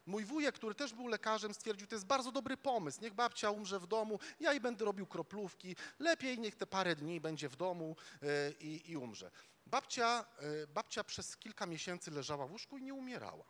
Mój 0.10 0.26
wujek, 0.26 0.56
który 0.56 0.76
też 0.76 0.94
był 0.94 1.08
lekarzem, 1.08 1.54
stwierdził, 1.54 1.88
to 1.88 1.96
jest 1.96 2.06
bardzo 2.06 2.32
dobry 2.32 2.58
pomysł, 2.58 3.02
niech 3.02 3.14
babcia 3.14 3.52
umrze 3.52 3.80
w 3.80 3.88
domu, 3.88 4.20
ja 4.40 4.52
jej 4.52 4.62
będę 4.62 4.86
robił 4.86 5.08
kroplówki, 5.08 5.76
lepiej 6.00 6.40
niech 6.40 6.56
te 6.56 6.68
parę 6.68 6.96
dni 6.96 7.22
będzie 7.22 7.50
w 7.50 7.56
domu 7.56 7.96
y, 8.24 8.56
i, 8.60 8.92
i 8.92 8.98
umrze. 8.98 9.32
Babcia, 9.66 10.26
y, 10.64 10.68
babcia 10.68 11.04
przez 11.04 11.38
kilka 11.38 11.66
miesięcy 11.66 12.12
leżała 12.12 12.48
w 12.48 12.52
łóżku 12.52 12.78
i 12.78 12.84
nie 12.84 12.94
umierała. 12.94 13.46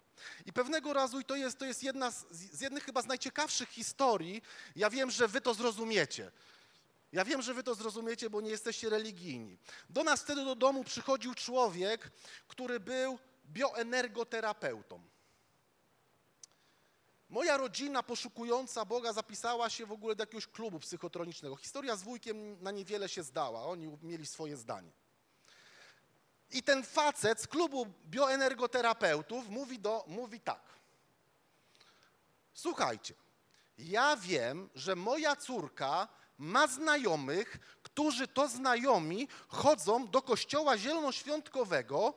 I 0.46 0.54
pewnego 0.54 0.94
razu, 0.94 1.20
i 1.20 1.26
to 1.26 1.36
jest, 1.36 1.58
to 1.58 1.66
jest 1.66 1.84
jedna 1.84 2.12
z, 2.12 2.26
z 2.32 2.62
jednych 2.62 2.84
chyba 2.84 3.02
z 3.02 3.06
najciekawszych 3.06 3.70
historii, 3.70 4.42
ja 4.76 4.90
wiem, 4.90 5.12
że 5.12 5.28
wy 5.28 5.42
to 5.42 5.54
zrozumiecie. 5.54 6.32
Ja 7.12 7.26
wiem, 7.26 7.42
że 7.42 7.54
wy 7.54 7.64
to 7.64 7.76
zrozumiecie, 7.76 8.30
bo 8.30 8.42
nie 8.42 8.50
jesteście 8.50 8.90
religijni. 8.90 9.58
Do 9.90 10.04
nas 10.04 10.22
wtedy 10.22 10.46
do 10.46 10.56
domu 10.56 10.84
przychodził 10.84 11.34
człowiek, 11.34 12.12
który 12.48 12.80
był 12.80 13.20
bioenergoterapeutą. 13.46 15.02
Moja 17.30 17.58
rodzina 17.58 18.04
poszukująca 18.04 18.86
Boga 18.86 19.14
zapisała 19.14 19.70
się 19.70 19.86
w 19.86 19.92
ogóle 19.92 20.16
do 20.16 20.24
jakiegoś 20.24 20.48
klubu 20.48 20.80
psychotronicznego. 20.80 21.56
Historia 21.56 21.96
z 21.96 22.04
wujkiem 22.04 22.64
na 22.64 22.72
niewiele 22.72 23.10
się 23.10 23.24
zdała, 23.24 23.64
oni 23.64 23.98
mieli 24.02 24.26
swoje 24.26 24.58
zdanie. 24.58 24.92
I 26.52 26.64
ten 26.64 26.84
facet 26.84 27.42
z 27.42 27.48
klubu 27.48 27.88
bioenergoterapeutów 28.06 29.50
mówi, 29.50 29.80
do, 29.80 30.06
mówi 30.08 30.40
tak. 30.40 30.62
Słuchajcie, 32.54 33.14
ja 33.78 34.18
wiem, 34.18 34.70
że 34.76 34.96
moja 34.96 35.36
córka 35.36 36.08
ma 36.38 36.68
znajomych, 36.68 37.60
którzy 37.84 38.28
to 38.28 38.48
znajomi 38.48 39.28
chodzą 39.48 40.08
do 40.08 40.22
kościoła 40.22 40.78
zielonoświątkowego 40.78 42.14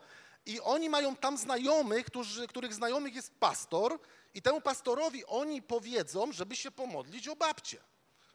i 0.46 0.60
oni 0.60 0.88
mają 0.90 1.16
tam 1.16 1.38
znajomych, 1.38 2.06
którzy, 2.06 2.48
których 2.48 2.74
znajomych 2.74 3.14
jest 3.14 3.34
pastor 3.34 3.98
i 4.34 4.42
temu 4.42 4.60
pastorowi 4.60 5.26
oni 5.26 5.62
powiedzą, 5.62 6.32
żeby 6.32 6.56
się 6.56 6.70
pomodlić 6.70 7.28
o 7.28 7.36
babcię. 7.36 7.78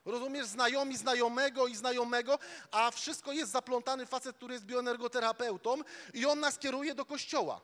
Rozumiesz, 0.05 0.47
znajomi 0.47 0.97
znajomego 0.97 1.67
i 1.67 1.75
znajomego, 1.75 2.39
a 2.71 2.91
wszystko 2.91 3.31
jest 3.33 3.51
zaplątany 3.51 4.05
facet, 4.05 4.35
który 4.35 4.53
jest 4.53 4.65
bioenergoterapeutą 4.65 5.77
i 6.13 6.25
on 6.25 6.39
nas 6.39 6.59
kieruje 6.59 6.95
do 6.95 7.05
kościoła. 7.05 7.61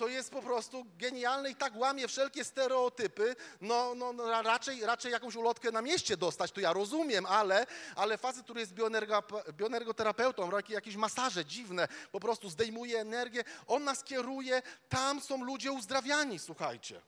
To 0.00 0.08
jest 0.08 0.30
po 0.30 0.42
prostu 0.42 0.86
genialne 0.98 1.50
i 1.50 1.54
tak 1.54 1.76
łamie 1.76 2.08
wszelkie 2.08 2.44
stereotypy. 2.44 3.36
No, 3.60 3.94
no, 3.94 4.12
no 4.12 4.42
raczej, 4.42 4.86
raczej 4.86 5.12
jakąś 5.12 5.36
ulotkę 5.36 5.70
na 5.72 5.82
mieście 5.82 6.16
dostać, 6.16 6.52
to 6.52 6.60
ja 6.60 6.72
rozumiem, 6.72 7.26
ale, 7.26 7.66
ale 7.96 8.18
facet, 8.18 8.44
który 8.44 8.60
jest 8.60 8.74
bioenergo, 8.74 9.22
bioenergoterapeutą, 9.52 10.50
robi 10.50 10.72
jakieś 10.72 10.96
masaże 10.96 11.44
dziwne, 11.44 11.88
po 12.12 12.20
prostu 12.20 12.50
zdejmuje 12.50 13.00
energię, 13.00 13.44
on 13.66 13.84
nas 13.84 14.04
kieruje, 14.04 14.62
tam 14.88 15.20
są 15.20 15.44
ludzie 15.44 15.72
uzdrawiani, 15.72 16.38
słuchajcie. 16.38 17.00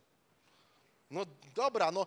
No 1.11 1.27
dobra, 1.55 1.91
no 1.91 2.07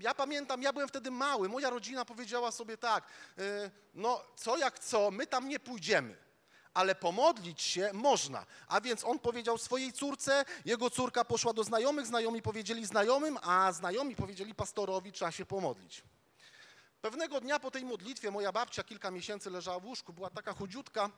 ja 0.00 0.14
pamiętam, 0.14 0.62
ja 0.62 0.72
byłem 0.72 0.88
wtedy 0.88 1.10
mały, 1.10 1.48
moja 1.48 1.70
rodzina 1.70 2.04
powiedziała 2.04 2.50
sobie 2.50 2.76
tak, 2.76 3.04
yy, 3.36 3.70
no 3.94 4.24
co 4.36 4.56
jak 4.56 4.78
co, 4.78 5.10
my 5.10 5.26
tam 5.26 5.48
nie 5.48 5.60
pójdziemy, 5.60 6.27
ale 6.78 6.94
pomodlić 6.94 7.62
się 7.62 7.90
można. 7.92 8.46
A 8.68 8.80
więc 8.80 9.04
on 9.04 9.18
powiedział 9.18 9.58
swojej 9.58 9.92
córce, 9.92 10.44
jego 10.64 10.90
córka 10.90 11.24
poszła 11.24 11.52
do 11.52 11.64
znajomych, 11.64 12.06
znajomi 12.06 12.42
powiedzieli 12.42 12.86
znajomym, 12.86 13.38
a 13.42 13.72
znajomi 13.72 14.16
powiedzieli 14.16 14.54
pastorowi, 14.54 15.12
trzeba 15.12 15.30
się 15.30 15.46
pomodlić. 15.46 16.02
Pewnego 17.00 17.40
dnia 17.40 17.60
po 17.60 17.70
tej 17.70 17.84
modlitwie 17.84 18.30
moja 18.30 18.52
babcia 18.52 18.84
kilka 18.84 19.10
miesięcy 19.10 19.50
leżała 19.50 19.80
w 19.80 19.84
łóżku, 19.84 20.12
była 20.12 20.30
taka 20.30 20.52
chudziutka, 20.52 21.10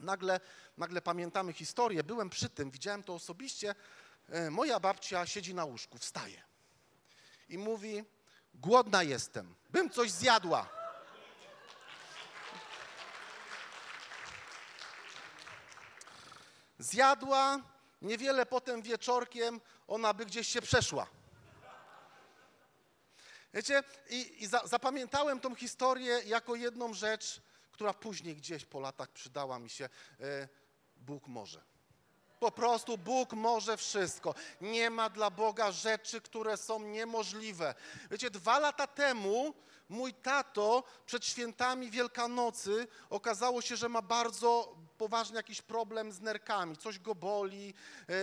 nagle, 0.00 0.40
nagle 0.78 1.02
pamiętamy 1.02 1.52
historię, 1.52 2.04
byłem 2.04 2.30
przy 2.30 2.48
tym, 2.48 2.70
widziałem 2.70 3.02
to 3.02 3.14
osobiście, 3.14 3.74
yy, 4.28 4.50
moja 4.50 4.80
babcia 4.80 5.26
siedzi 5.26 5.54
na 5.54 5.64
łóżku, 5.64 5.98
wstaje 5.98 6.42
i 7.48 7.58
mówi: 7.58 8.04
Głodna 8.54 9.02
jestem, 9.02 9.54
bym 9.70 9.90
coś 9.90 10.10
zjadła. 10.10 10.83
Zjadła, 16.78 17.60
niewiele 18.02 18.46
potem 18.46 18.82
wieczorkiem 18.82 19.60
ona 19.88 20.14
by 20.14 20.26
gdzieś 20.26 20.48
się 20.48 20.62
przeszła. 20.62 21.06
Wiecie, 23.54 23.82
i, 24.10 24.42
i 24.42 24.46
za, 24.46 24.60
zapamiętałem 24.64 25.40
tą 25.40 25.54
historię 25.54 26.20
jako 26.26 26.54
jedną 26.54 26.94
rzecz, 26.94 27.40
która 27.72 27.94
później 27.94 28.36
gdzieś 28.36 28.64
po 28.64 28.80
latach 28.80 29.08
przydała 29.08 29.58
mi 29.58 29.70
się. 29.70 29.84
E, 30.20 30.48
Bóg 30.96 31.28
może. 31.28 31.64
Po 32.40 32.50
prostu 32.50 32.98
Bóg 32.98 33.32
może 33.32 33.76
wszystko. 33.76 34.34
Nie 34.60 34.90
ma 34.90 35.10
dla 35.10 35.30
Boga 35.30 35.72
rzeczy, 35.72 36.20
które 36.20 36.56
są 36.56 36.80
niemożliwe. 36.80 37.74
Wiecie, 38.10 38.30
dwa 38.30 38.58
lata 38.58 38.86
temu 38.86 39.54
mój 39.88 40.14
tato 40.14 40.84
przed 41.06 41.24
świętami 41.26 41.90
Wielkanocy 41.90 42.86
okazało 43.10 43.62
się, 43.62 43.76
że 43.76 43.88
ma 43.88 44.02
bardzo 44.02 44.76
poważny 44.98 45.36
jakiś 45.36 45.62
problem 45.62 46.12
z 46.12 46.20
nerkami, 46.20 46.76
coś 46.76 46.98
go 46.98 47.14
boli, 47.14 47.74
e, 48.08 48.14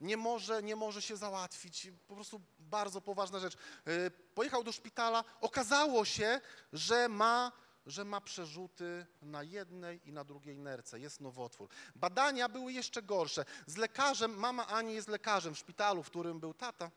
nie 0.00 0.16
może, 0.16 0.62
nie 0.62 0.76
może 0.76 1.02
się 1.02 1.16
załatwić, 1.16 1.88
po 2.08 2.14
prostu 2.14 2.40
bardzo 2.58 3.00
poważna 3.00 3.38
rzecz. 3.38 3.54
E, 3.54 4.10
pojechał 4.10 4.64
do 4.64 4.72
szpitala, 4.72 5.24
okazało 5.40 6.04
się, 6.04 6.40
że 6.72 7.08
ma 7.08 7.52
że 7.86 8.04
ma 8.04 8.20
przerzuty 8.20 9.06
na 9.22 9.42
jednej 9.42 10.08
i 10.08 10.12
na 10.12 10.24
drugiej 10.24 10.58
nerce, 10.58 11.00
jest 11.00 11.20
nowotwór. 11.20 11.68
Badania 11.94 12.48
były 12.48 12.72
jeszcze 12.72 13.02
gorsze. 13.02 13.44
Z 13.66 13.76
lekarzem, 13.76 14.34
mama 14.34 14.66
Ani 14.66 14.94
jest 14.94 15.08
lekarzem 15.08 15.54
w 15.54 15.58
szpitalu, 15.58 16.02
w 16.02 16.10
którym 16.10 16.40
był 16.40 16.54
tata, 16.54 16.90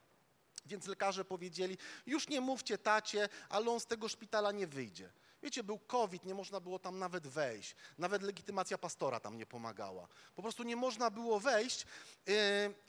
więc 0.65 0.87
lekarze 0.87 1.25
powiedzieli, 1.25 1.77
już 2.05 2.27
nie 2.27 2.41
mówcie 2.41 2.77
tacie, 2.77 3.29
ale 3.49 3.71
on 3.71 3.79
z 3.79 3.85
tego 3.85 4.07
szpitala 4.07 4.51
nie 4.51 4.67
wyjdzie. 4.67 5.11
Wiecie, 5.43 5.63
był 5.63 5.79
COVID, 5.79 6.25
nie 6.25 6.33
można 6.33 6.59
było 6.59 6.79
tam 6.79 6.99
nawet 6.99 7.27
wejść. 7.27 7.75
Nawet 7.97 8.21
legitymacja 8.21 8.77
pastora 8.77 9.19
tam 9.19 9.37
nie 9.37 9.45
pomagała. 9.45 10.07
Po 10.35 10.41
prostu 10.41 10.63
nie 10.63 10.75
można 10.75 11.11
było 11.11 11.39
wejść, 11.39 11.85
yy, 12.25 12.35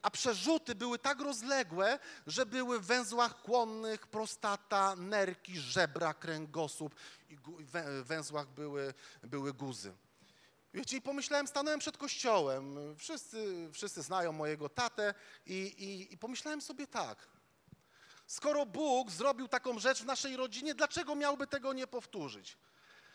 a 0.03 0.11
przerzuty 0.11 0.75
były 0.75 0.99
tak 0.99 1.21
rozległe, 1.21 1.99
że 2.27 2.47
były 2.47 2.81
w 2.81 2.87
węzłach 2.87 3.43
chłonnych, 3.43 4.07
prostata, 4.07 4.97
nerki, 4.97 5.59
żebra, 5.59 6.15
kręgosłup 6.15 6.95
i 7.29 7.37
w 7.37 8.03
węzłach 8.05 8.49
były, 8.49 8.95
były 9.23 9.53
guzy. 9.53 9.93
Wiecie, 10.75 10.97
i 10.97 11.03
pomyślałem, 11.03 11.47
stanąłem 11.47 11.81
przed 11.81 11.97
kościołem, 11.97 12.97
wszyscy, 12.97 13.69
wszyscy 13.73 14.03
znają 14.03 14.33
mojego 14.33 14.69
tatę 14.69 15.15
i, 15.47 15.55
i, 15.55 16.15
i 16.15 16.19
pomyślałem 16.19 16.61
sobie 16.61 16.87
tak, 16.87 17.29
Skoro 18.31 18.67
Bóg 18.67 19.11
zrobił 19.11 19.49
taką 19.49 19.79
rzecz 19.79 20.03
w 20.03 20.07
naszej 20.07 20.37
rodzinie, 20.37 20.75
dlaczego 20.75 21.15
miałby 21.15 21.47
tego 21.47 21.73
nie 21.73 21.87
powtórzyć? 21.87 22.57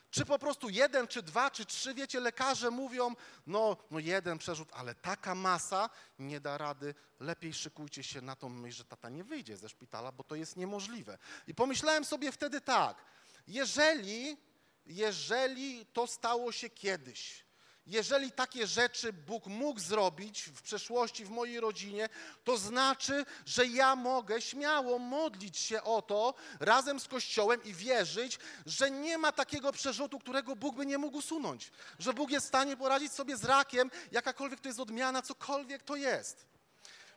Czy 0.10 0.26
po 0.26 0.40
prostu 0.40 0.70
jeden, 0.70 1.08
czy 1.08 1.22
dwa, 1.24 1.52
czy 1.52 1.66
trzy, 1.66 1.94
wiecie, 1.94 2.20
lekarze 2.20 2.72
mówią, 2.72 3.16
no, 3.48 3.78
no 3.92 4.00
jeden 4.00 4.38
przerzut, 4.38 4.70
ale 4.74 4.96
taka 4.96 5.36
masa 5.36 5.90
nie 6.20 6.40
da 6.40 6.58
rady, 6.58 6.96
lepiej 7.20 7.54
szykujcie 7.54 8.04
się 8.04 8.22
na 8.22 8.36
tą 8.36 8.50
myśl, 8.50 8.78
że 8.78 8.86
tata 8.86 9.10
nie 9.10 9.24
wyjdzie 9.24 9.58
ze 9.58 9.70
szpitala, 9.70 10.12
bo 10.12 10.24
to 10.24 10.36
jest 10.36 10.58
niemożliwe. 10.58 11.18
I 11.48 11.56
pomyślałem 11.56 12.06
sobie 12.06 12.32
wtedy 12.32 12.62
tak, 12.62 13.06
jeżeli, 13.48 14.38
jeżeli 14.86 15.86
to 15.86 16.08
stało 16.08 16.52
się 16.52 16.70
kiedyś, 16.70 17.45
jeżeli 17.88 18.32
takie 18.32 18.68
rzeczy 18.68 19.14
Bóg 19.14 19.46
mógł 19.46 19.80
zrobić 19.80 20.42
w 20.42 20.62
przeszłości 20.62 21.26
w 21.26 21.30
mojej 21.30 21.60
rodzinie, 21.60 22.10
to 22.44 22.58
znaczy, 22.58 23.26
że 23.46 23.66
ja 23.66 23.96
mogę 23.96 24.42
śmiało 24.42 25.00
modlić 25.00 25.58
się 25.58 25.84
o 25.84 26.02
to 26.02 26.34
razem 26.60 27.00
z 27.00 27.08
Kościołem 27.08 27.64
i 27.64 27.74
wierzyć, 27.74 28.40
że 28.66 28.92
nie 28.92 29.18
ma 29.18 29.32
takiego 29.32 29.72
przerzutu, 29.72 30.20
którego 30.20 30.56
Bóg 30.56 30.76
by 30.76 30.86
nie 30.86 30.98
mógł 30.98 31.18
usunąć. 31.18 31.72
Że 32.00 32.14
Bóg 32.14 32.32
jest 32.32 32.46
w 32.46 32.50
stanie 32.50 32.78
poradzić 32.78 33.14
sobie 33.14 33.38
z 33.38 33.44
rakiem, 33.46 33.92
jakakolwiek 34.12 34.60
to 34.60 34.70
jest 34.70 34.80
odmiana, 34.80 35.22
cokolwiek 35.22 35.84
to 35.84 35.96
jest. 35.96 36.46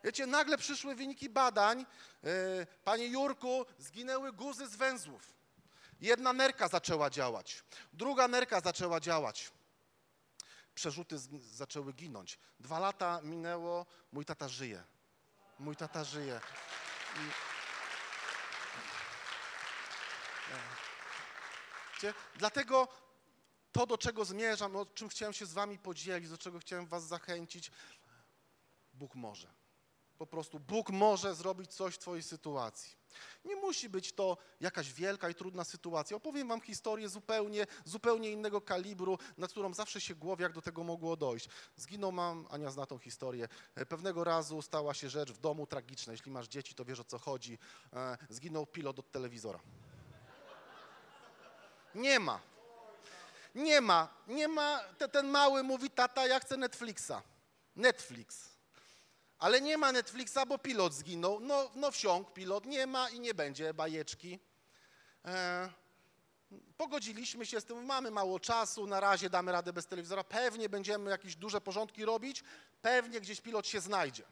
Wiecie, 0.05 0.27
nagle 0.27 0.59
przyszły 0.59 0.95
wyniki 0.95 1.29
badań. 1.29 1.87
Yy, 2.23 2.31
panie 2.85 3.07
Jurku, 3.07 3.67
zginęły 3.79 4.33
guzy 4.33 4.67
z 4.67 4.77
węzłów. 4.77 5.35
Jedna 6.01 6.33
nerka 6.33 6.69
zaczęła 6.69 7.11
działać, 7.11 7.65
druga 7.93 8.29
nerka 8.29 8.61
zaczęła 8.61 9.01
działać 9.01 9.51
przerzuty 10.79 11.19
zaczęły 11.41 11.93
ginąć. 11.93 12.39
Dwa 12.61 12.79
lata 12.79 13.21
minęło, 13.23 13.87
mój 14.13 14.25
tata 14.25 14.49
żyje. 14.49 14.85
Mój 15.59 15.77
tata 15.77 16.05
żyje. 16.05 16.41
I... 17.17 17.21
Dlatego 22.37 22.89
to, 23.73 23.87
do 23.87 23.99
czego 23.99 24.25
zmierzam, 24.25 24.77
o 24.77 24.87
czym 24.87 25.09
chciałem 25.09 25.33
się 25.33 25.47
z 25.47 25.53
wami 25.53 25.79
podzielić, 25.79 26.31
do 26.31 26.39
czego 26.39 26.59
chciałem 26.59 26.87
was 26.87 27.05
zachęcić, 27.05 27.71
Bóg 28.95 29.15
może. 29.15 29.58
Po 30.19 30.27
prostu 30.27 30.61
Bóg 30.61 30.91
może 30.91 31.35
zrobić 31.35 31.75
coś 31.75 31.95
w 31.95 31.99
twojej 31.99 32.23
sytuacji. 32.23 32.99
Nie 33.45 33.57
musi 33.57 33.89
być 33.89 34.13
to 34.13 34.37
jakaś 34.61 34.93
wielka 34.93 35.29
i 35.29 35.35
trudna 35.35 35.65
sytuacja. 35.65 36.17
Opowiem 36.17 36.49
wam 36.49 36.61
historię 36.61 37.09
zupełnie, 37.09 37.67
zupełnie 37.85 38.31
innego 38.31 38.61
kalibru, 38.61 39.19
na 39.37 39.49
którą 39.49 39.75
zawsze 39.75 40.01
się 40.01 40.15
głowie, 40.15 40.43
jak 40.43 40.53
do 40.53 40.63
tego 40.63 40.85
mogło 40.85 41.17
dojść. 41.17 41.49
Zginął 41.77 42.13
mam, 42.13 42.47
Ania 42.51 42.71
zna 42.71 42.87
tą 42.87 42.99
historię. 42.99 43.49
E, 43.75 43.87
pewnego 43.87 44.25
razu 44.25 44.63
stała 44.63 44.95
się 44.95 45.11
rzecz 45.11 45.33
w 45.33 45.39
domu 45.39 45.67
tragiczna. 45.67 46.13
Jeśli 46.13 46.33
masz 46.33 46.49
dzieci, 46.49 46.75
to 46.75 46.85
wiesz 46.85 47.01
o 47.01 47.05
co 47.05 47.19
chodzi. 47.19 47.59
E, 47.93 48.19
zginął 48.29 48.67
pilot 48.67 48.99
od 48.99 49.11
telewizora. 49.11 49.61
Nie 51.95 52.21
ma. 52.21 52.41
Nie 53.55 53.81
ma. 53.81 54.09
Nie 54.29 54.49
ma. 54.49 54.81
Ten 55.13 55.29
mały 55.29 55.63
mówi, 55.63 55.91
tata, 55.91 56.27
ja 56.27 56.41
chcę 56.41 56.57
Netflixa. 56.57 57.23
Netflix. 57.77 58.58
Ale 59.39 59.61
nie 59.61 59.79
ma 59.79 59.93
Netflixa, 59.93 60.39
bo 60.49 60.59
pilot 60.59 60.95
zginął. 60.95 61.41
No, 61.41 61.71
no 61.75 61.91
wsiąk, 61.91 62.33
pilot 62.33 62.67
nie 62.67 62.87
ma 62.87 63.11
i 63.11 63.21
nie 63.21 63.35
będzie 63.35 63.75
bajeczki. 63.75 64.39
E, 65.25 65.69
pogodziliśmy 66.77 67.47
się 67.47 67.61
z 67.61 67.65
tym, 67.65 67.85
mamy 67.85 68.11
mało 68.11 68.41
czasu, 68.41 68.87
na 68.87 69.01
razie 69.01 69.31
damy 69.31 69.53
radę 69.53 69.73
bez 69.73 69.87
telewizora, 69.87 70.25
pewnie 70.25 70.69
będziemy 70.69 71.11
jakieś 71.11 71.37
duże 71.37 71.61
porządki 71.61 72.05
robić, 72.05 72.45
pewnie 72.83 73.21
gdzieś 73.21 73.41
pilot 73.41 73.67
się 73.67 73.81
znajdzie. 73.81 74.23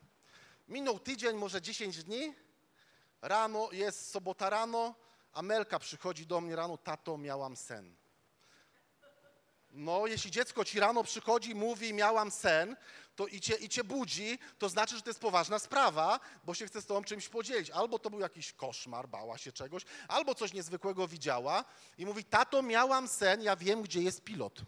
Minął 0.69 0.99
tydzień, 0.99 1.37
może 1.37 1.63
10 1.63 2.05
dni, 2.05 2.35
rano, 3.23 3.69
jest 3.73 4.11
sobota 4.11 4.51
rano, 4.51 4.95
Amelka 5.33 5.79
przychodzi 5.79 6.27
do 6.27 6.41
mnie 6.41 6.57
rano, 6.57 6.79
tato, 6.79 7.19
miałam 7.19 7.57
sen. 7.57 7.97
No, 9.77 10.07
jeśli 10.07 10.31
dziecko 10.31 10.65
ci 10.65 10.81
rano 10.81 11.05
przychodzi, 11.05 11.55
mówi, 11.55 11.95
miałam 11.95 12.31
sen, 12.31 12.77
to 13.17 13.27
i 13.27 13.41
cię, 13.41 13.55
i 13.55 13.69
cię 13.69 13.85
budzi, 13.85 14.39
to 14.59 14.69
znaczy, 14.69 14.97
że 14.97 15.03
to 15.03 15.11
jest 15.11 15.21
poważna 15.21 15.59
sprawa, 15.59 16.21
bo 16.45 16.55
się 16.55 16.67
chce 16.67 16.83
z 16.83 16.87
tobą 16.87 17.05
czymś 17.05 17.29
podzielić. 17.29 17.71
Albo 17.71 17.99
to 17.99 18.11
był 18.11 18.21
jakiś 18.21 18.53
koszmar, 18.53 19.09
bała 19.09 19.39
się 19.39 19.53
czegoś, 19.53 19.83
albo 20.09 20.35
coś 20.35 20.53
niezwykłego 20.53 21.09
widziała 21.09 21.65
i 21.99 22.07
mówi, 22.07 22.25
tato, 22.25 22.63
miałam 22.63 23.09
sen, 23.09 23.43
ja 23.43 23.57
wiem, 23.57 23.83
gdzie 23.83 24.03
jest 24.03 24.25
pilot. 24.25 24.61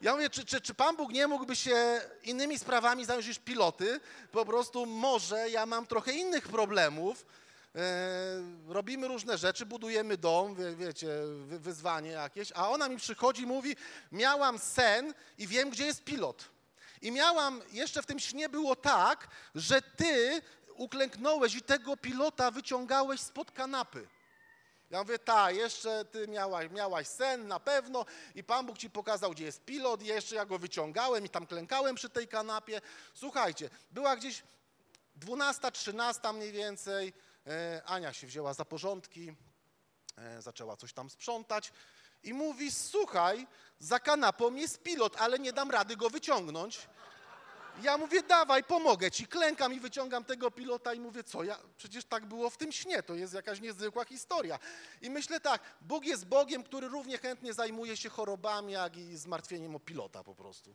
Ja 0.00 0.12
mówię, 0.12 0.30
czy, 0.30 0.44
czy, 0.44 0.60
czy 0.60 0.74
Pan 0.74 0.96
Bóg 0.96 1.12
nie 1.12 1.26
mógłby 1.26 1.56
się 1.56 2.00
innymi 2.22 2.58
sprawami 2.58 3.04
zająć 3.04 3.26
niż 3.26 3.38
piloty? 3.38 4.00
Po 4.32 4.44
prostu 4.44 4.86
może 4.86 5.50
ja 5.50 5.66
mam 5.66 5.86
trochę 5.86 6.12
innych 6.12 6.48
problemów, 6.48 7.26
robimy 8.68 9.08
różne 9.08 9.38
rzeczy, 9.38 9.66
budujemy 9.66 10.16
dom, 10.16 10.54
wie, 10.54 10.76
wiecie, 10.76 11.08
wy, 11.46 11.58
wyzwanie 11.58 12.10
jakieś, 12.10 12.52
a 12.54 12.68
ona 12.68 12.88
mi 12.88 12.96
przychodzi 12.96 13.42
i 13.42 13.46
mówi, 13.46 13.76
miałam 14.12 14.58
sen 14.58 15.14
i 15.38 15.46
wiem, 15.46 15.70
gdzie 15.70 15.86
jest 15.86 16.04
pilot. 16.04 16.44
I 17.02 17.12
miałam, 17.12 17.62
jeszcze 17.72 18.02
w 18.02 18.06
tym 18.06 18.18
śnie 18.18 18.48
było 18.48 18.76
tak, 18.76 19.28
że 19.54 19.82
ty 19.82 20.42
uklęknąłeś 20.74 21.54
i 21.54 21.62
tego 21.62 21.96
pilota 21.96 22.50
wyciągałeś 22.50 23.20
spod 23.20 23.50
kanapy. 23.50 24.08
Ja 24.90 25.02
mówię, 25.02 25.18
tak, 25.18 25.56
jeszcze 25.56 26.04
ty 26.04 26.28
miałaś, 26.28 26.70
miałaś 26.70 27.06
sen 27.06 27.48
na 27.48 27.60
pewno 27.60 28.06
i 28.34 28.44
Pan 28.44 28.66
Bóg 28.66 28.78
ci 28.78 28.90
pokazał, 28.90 29.30
gdzie 29.30 29.44
jest 29.44 29.64
pilot 29.64 30.02
jeszcze 30.02 30.36
ja 30.36 30.46
go 30.46 30.58
wyciągałem 30.58 31.24
i 31.24 31.28
tam 31.28 31.46
klękałem 31.46 31.94
przy 31.94 32.08
tej 32.08 32.28
kanapie. 32.28 32.80
Słuchajcie, 33.14 33.70
była 33.90 34.16
gdzieś 34.16 34.42
12, 35.16 35.72
13 35.72 36.32
mniej 36.32 36.52
więcej, 36.52 37.12
E, 37.12 37.29
Ania 37.84 38.12
się 38.12 38.26
wzięła 38.26 38.54
za 38.54 38.64
porządki, 38.64 39.36
e, 40.16 40.42
zaczęła 40.42 40.76
coś 40.76 40.92
tam 40.92 41.10
sprzątać 41.10 41.72
i 42.22 42.34
mówi, 42.34 42.72
słuchaj, 42.72 43.46
za 43.78 44.00
kanapą 44.00 44.54
jest 44.54 44.82
pilot, 44.82 45.16
ale 45.16 45.38
nie 45.38 45.52
dam 45.52 45.70
rady 45.70 45.96
go 45.96 46.10
wyciągnąć. 46.10 46.88
Ja 47.82 47.98
mówię, 47.98 48.22
dawaj, 48.22 48.64
pomogę 48.64 49.10
ci. 49.10 49.26
Klękam 49.26 49.74
i 49.74 49.80
wyciągam 49.80 50.24
tego 50.24 50.50
pilota 50.50 50.94
i 50.94 51.00
mówię, 51.00 51.24
co 51.24 51.44
ja, 51.44 51.58
przecież 51.76 52.04
tak 52.04 52.26
było 52.26 52.50
w 52.50 52.56
tym 52.56 52.72
śnie, 52.72 53.02
to 53.02 53.14
jest 53.14 53.34
jakaś 53.34 53.60
niezwykła 53.60 54.04
historia. 54.04 54.58
I 55.02 55.10
myślę 55.10 55.40
tak, 55.40 55.62
Bóg 55.80 56.04
jest 56.04 56.26
Bogiem, 56.26 56.62
który 56.62 56.88
równie 56.88 57.18
chętnie 57.18 57.54
zajmuje 57.54 57.96
się 57.96 58.08
chorobami, 58.08 58.72
jak 58.72 58.96
i 58.96 59.16
zmartwieniem 59.16 59.76
o 59.76 59.80
pilota 59.80 60.24
po 60.24 60.34
prostu. 60.34 60.74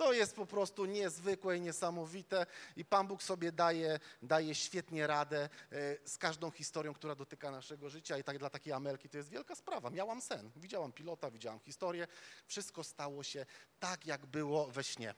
To 0.00 0.12
jest 0.12 0.36
po 0.36 0.46
prostu 0.46 0.84
niezwykłe 0.84 1.56
i 1.56 1.60
niesamowite 1.60 2.46
i 2.76 2.84
Pan 2.84 3.06
Bóg 3.06 3.22
sobie 3.22 3.52
daje, 3.52 4.00
daje 4.22 4.54
świetnie 4.54 5.06
radę 5.06 5.48
e, 5.72 6.08
z 6.08 6.18
każdą 6.18 6.50
historią, 6.50 6.94
która 6.94 7.14
dotyka 7.14 7.50
naszego 7.50 7.88
życia 7.88 8.18
i 8.18 8.24
tak 8.24 8.38
dla 8.38 8.50
takiej 8.50 8.72
Amelki 8.72 9.08
to 9.08 9.16
jest 9.16 9.30
wielka 9.30 9.54
sprawa. 9.54 9.90
Miałam 9.90 10.20
sen, 10.20 10.50
widziałam 10.56 10.92
pilota, 10.92 11.30
widziałam 11.30 11.60
historię, 11.60 12.06
wszystko 12.46 12.84
stało 12.84 13.22
się 13.22 13.46
tak, 13.80 14.06
jak 14.06 14.26
było 14.26 14.66
we 14.66 14.84
śnie. 14.84 15.14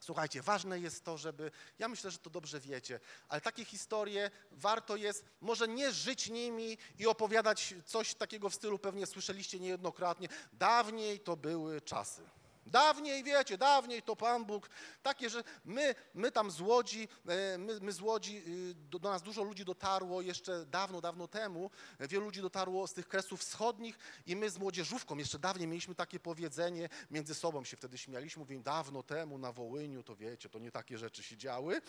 Słuchajcie, 0.00 0.42
ważne 0.42 0.80
jest 0.80 1.04
to, 1.04 1.18
żeby, 1.18 1.50
ja 1.78 1.88
myślę, 1.88 2.10
że 2.10 2.18
to 2.18 2.30
dobrze 2.30 2.60
wiecie, 2.60 3.00
ale 3.28 3.40
takie 3.40 3.64
historie 3.64 4.30
warto 4.50 4.96
jest 4.96 5.24
może 5.40 5.68
nie 5.68 5.92
żyć 5.92 6.30
nimi 6.30 6.78
i 6.98 7.06
opowiadać 7.06 7.74
coś 7.86 8.14
takiego 8.14 8.50
w 8.50 8.54
stylu, 8.54 8.78
pewnie 8.78 9.06
słyszeliście 9.06 9.60
niejednokrotnie, 9.60 10.28
dawniej 10.52 11.20
to 11.20 11.36
były 11.36 11.80
czasy. 11.80 12.22
Dawniej, 12.66 13.24
wiecie, 13.24 13.58
dawniej 13.58 14.02
to 14.02 14.16
Pan 14.16 14.44
Bóg, 14.44 14.70
takie, 15.02 15.30
że 15.30 15.44
my, 15.64 15.94
my 16.14 16.32
tam 16.32 16.50
z 16.50 16.60
Łodzi, 16.60 17.08
e, 17.28 17.58
my, 17.58 17.80
my 17.80 17.92
z 17.92 18.00
Łodzi, 18.00 18.42
y, 18.70 18.74
do, 18.74 18.98
do, 18.98 19.10
nas 19.10 19.22
dużo 19.22 19.42
ludzi 19.42 19.64
dotarło 19.64 20.22
jeszcze 20.22 20.66
dawno, 20.66 21.00
dawno 21.00 21.28
temu, 21.28 21.70
wielu 22.00 22.24
ludzi 22.24 22.42
dotarło 22.42 22.86
z 22.86 22.92
tych 22.92 23.08
kresów 23.08 23.40
wschodnich 23.40 23.98
i 24.26 24.36
my 24.36 24.50
z 24.50 24.58
młodzieżówką 24.58 25.16
jeszcze 25.16 25.38
dawniej 25.38 25.68
mieliśmy 25.68 25.94
takie 25.94 26.20
powiedzenie, 26.20 26.88
między 27.10 27.34
sobą 27.34 27.64
się 27.64 27.76
wtedy 27.76 27.98
śmialiśmy, 27.98 28.40
mówimy, 28.40 28.62
dawno 28.62 29.02
temu 29.02 29.38
na 29.38 29.52
Wołyniu, 29.52 30.02
to 30.02 30.16
wiecie, 30.16 30.48
to 30.48 30.58
nie 30.58 30.70
takie 30.70 30.98
rzeczy 30.98 31.22
się 31.22 31.36
działy. 31.36 31.80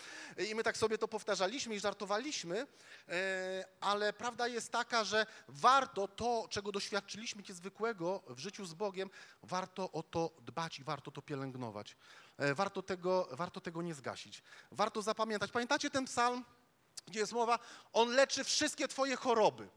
I 0.50 0.54
my 0.54 0.62
tak 0.62 0.76
sobie 0.76 0.98
to 0.98 1.08
powtarzaliśmy 1.08 1.74
i 1.74 1.80
żartowaliśmy, 1.80 2.66
e, 3.08 3.64
ale 3.80 4.12
prawda 4.12 4.48
jest 4.48 4.72
taka, 4.72 5.04
że 5.04 5.26
warto 5.48 6.08
to, 6.08 6.46
czego 6.50 6.72
doświadczyliśmy 6.72 7.42
niezwykłego 7.48 8.22
w 8.28 8.38
życiu 8.38 8.66
z 8.66 8.74
Bogiem, 8.74 9.10
warto 9.42 9.92
o 9.92 10.02
to 10.02 10.30
dbać 10.40 10.71
i 10.78 10.84
warto 10.84 11.10
to 11.10 11.22
pielęgnować. 11.22 11.96
E, 12.38 12.54
warto 12.54 12.82
tego, 12.82 13.28
warto 13.32 13.60
tego 13.60 13.82
nie 13.82 13.94
zgasić. 13.94 14.42
Warto 14.70 15.02
zapamiętać. 15.02 15.50
Pamiętacie 15.50 15.90
ten 15.90 16.04
psalm, 16.04 16.44
gdzie 17.06 17.20
jest 17.20 17.32
mowa, 17.32 17.58
on 17.92 18.08
leczy 18.08 18.44
wszystkie 18.44 18.88
twoje 18.88 19.16
choroby. 19.16 19.68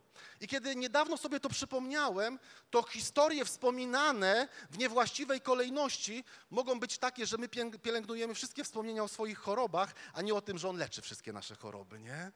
I 0.41 0.47
kiedy 0.47 0.75
niedawno 0.75 1.17
sobie 1.17 1.39
to 1.39 1.49
przypomniałem, 1.49 2.39
to 2.71 2.83
historie 2.83 3.45
wspominane 3.45 4.47
w 4.69 4.77
niewłaściwej 4.77 5.41
kolejności 5.41 6.23
mogą 6.51 6.79
być 6.79 6.97
takie, 6.97 7.25
że 7.25 7.37
my 7.37 7.49
pielęgnujemy 7.83 8.33
wszystkie 8.33 8.63
wspomnienia 8.63 9.03
o 9.03 9.07
swoich 9.07 9.39
chorobach, 9.39 9.93
a 10.13 10.21
nie 10.21 10.33
o 10.33 10.41
tym, 10.41 10.57
że 10.57 10.69
On 10.69 10.77
leczy 10.77 11.01
wszystkie 11.01 11.33
nasze 11.33 11.55
choroby, 11.55 11.99
nie? 11.99 12.31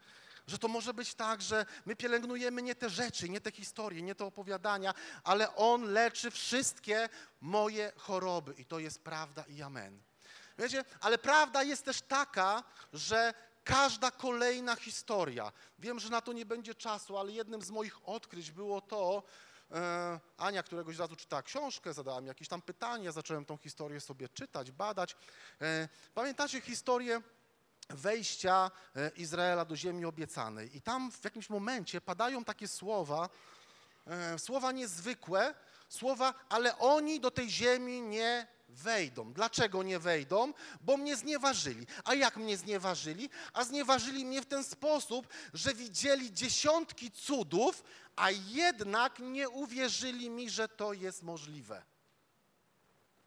Że 0.49 0.59
to 0.59 0.67
może 0.67 0.93
być 0.93 1.15
tak, 1.15 1.41
że 1.41 1.65
my 1.85 1.95
pielęgnujemy 1.95 2.61
nie 2.61 2.75
te 2.75 2.89
rzeczy, 2.89 3.29
nie 3.29 3.41
te 3.41 3.51
historie, 3.51 4.01
nie 4.01 4.15
te 4.15 4.25
opowiadania, 4.25 4.93
ale 5.23 5.55
On 5.55 5.83
leczy 5.93 6.31
wszystkie 6.31 7.09
moje 7.41 7.91
choroby. 7.97 8.53
I 8.57 8.65
to 8.65 8.79
jest 8.79 9.03
prawda 9.03 9.43
i 9.47 9.61
amen. 9.61 9.99
Wiecie, 10.57 10.85
ale 11.01 11.17
prawda 11.17 11.63
jest 11.63 11.85
też 11.85 12.01
taka, 12.01 12.63
że 12.93 13.33
każda 13.63 14.11
kolejna 14.11 14.75
historia, 14.75 15.51
wiem, 15.79 15.99
że 15.99 16.09
na 16.09 16.21
to 16.21 16.33
nie 16.33 16.45
będzie 16.45 16.75
czasu, 16.75 17.17
ale 17.17 17.31
jednym 17.31 17.61
z 17.61 17.71
moich 17.71 18.09
odkryć 18.09 18.51
było 18.51 18.81
to, 18.81 19.23
e, 19.71 20.19
Ania 20.37 20.63
któregoś 20.63 20.97
razu 20.97 21.15
czytała 21.15 21.43
książkę, 21.43 21.93
zadała 21.93 22.21
mi 22.21 22.27
jakieś 22.27 22.47
tam 22.47 22.61
pytanie, 22.61 23.11
zacząłem 23.11 23.45
tą 23.45 23.57
historię 23.57 24.01
sobie 24.01 24.29
czytać, 24.29 24.71
badać. 24.71 25.15
E, 25.61 25.89
pamiętacie 26.13 26.61
historię 26.61 27.21
wejścia 27.89 28.71
e, 28.95 29.11
Izraela 29.15 29.65
do 29.65 29.75
ziemi 29.75 30.05
obiecanej. 30.05 30.77
I 30.77 30.81
tam 30.81 31.11
w 31.11 31.23
jakimś 31.23 31.49
momencie 31.49 32.01
padają 32.01 32.43
takie 32.43 32.67
słowa, 32.67 33.29
e, 34.07 34.39
słowa 34.39 34.71
niezwykłe, 34.71 35.53
słowa, 35.89 36.33
ale 36.49 36.77
oni 36.77 37.19
do 37.19 37.31
tej 37.31 37.49
ziemi 37.49 38.01
nie 38.01 38.47
wejdą. 38.69 39.33
Dlaczego 39.33 39.83
nie 39.83 39.99
wejdą? 39.99 40.53
Bo 40.81 40.97
mnie 40.97 41.17
znieważyli. 41.17 41.87
A 42.05 42.13
jak 42.13 42.37
mnie 42.37 42.57
znieważyli? 42.57 43.29
A 43.53 43.63
znieważyli 43.63 44.25
mnie 44.25 44.41
w 44.41 44.45
ten 44.45 44.63
sposób, 44.63 45.27
że 45.53 45.73
widzieli 45.73 46.33
dziesiątki 46.33 47.11
cudów, 47.11 47.83
a 48.15 48.31
jednak 48.31 49.19
nie 49.19 49.49
uwierzyli 49.49 50.29
mi, 50.29 50.49
że 50.49 50.67
to 50.67 50.93
jest 50.93 51.23
możliwe. 51.23 51.83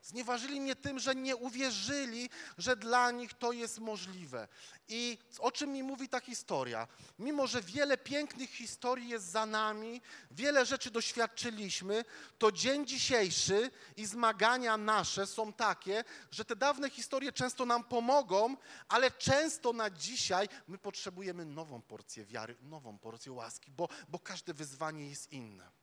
Znieważyli 0.02 0.60
mnie 0.60 0.76
tym, 0.76 0.98
że 0.98 1.14
nie 1.14 1.36
uwierzyli, 1.36 2.30
że 2.58 2.76
dla 2.76 3.10
nich 3.10 3.34
to 3.34 3.52
jest 3.52 3.78
możliwe. 3.78 4.48
I 4.88 5.18
o 5.38 5.52
czym 5.52 5.72
mi 5.72 5.82
mówi 5.82 6.08
ta 6.08 6.20
historia? 6.20 6.88
Mimo, 7.18 7.46
że 7.46 7.62
wiele 7.62 7.98
pięknych 7.98 8.50
historii 8.50 9.08
jest 9.08 9.24
za 9.24 9.46
nami, 9.46 10.00
wiele 10.30 10.66
rzeczy 10.66 10.90
doświadczyliśmy, 10.90 12.04
to 12.38 12.52
dzień 12.52 12.86
dzisiejszy 12.86 13.70
i 13.96 14.06
zmagania 14.06 14.76
nasze 14.76 15.26
są 15.26 15.52
takie, 15.52 16.04
że 16.30 16.44
te 16.44 16.56
dawne 16.56 16.90
historie 16.90 17.32
często 17.32 17.66
nam 17.66 17.84
pomogą, 17.84 18.56
ale 18.88 19.10
często 19.10 19.72
na 19.72 19.90
dzisiaj 19.90 20.48
my 20.68 20.78
potrzebujemy 20.78 21.44
nową 21.44 21.82
porcję 21.82 22.24
wiary, 22.24 22.56
nową 22.62 22.98
porcję 22.98 23.32
łaski, 23.32 23.70
bo, 23.70 23.88
bo 24.08 24.18
każde 24.18 24.54
wyzwanie 24.54 25.08
jest 25.08 25.32
inne. 25.32 25.81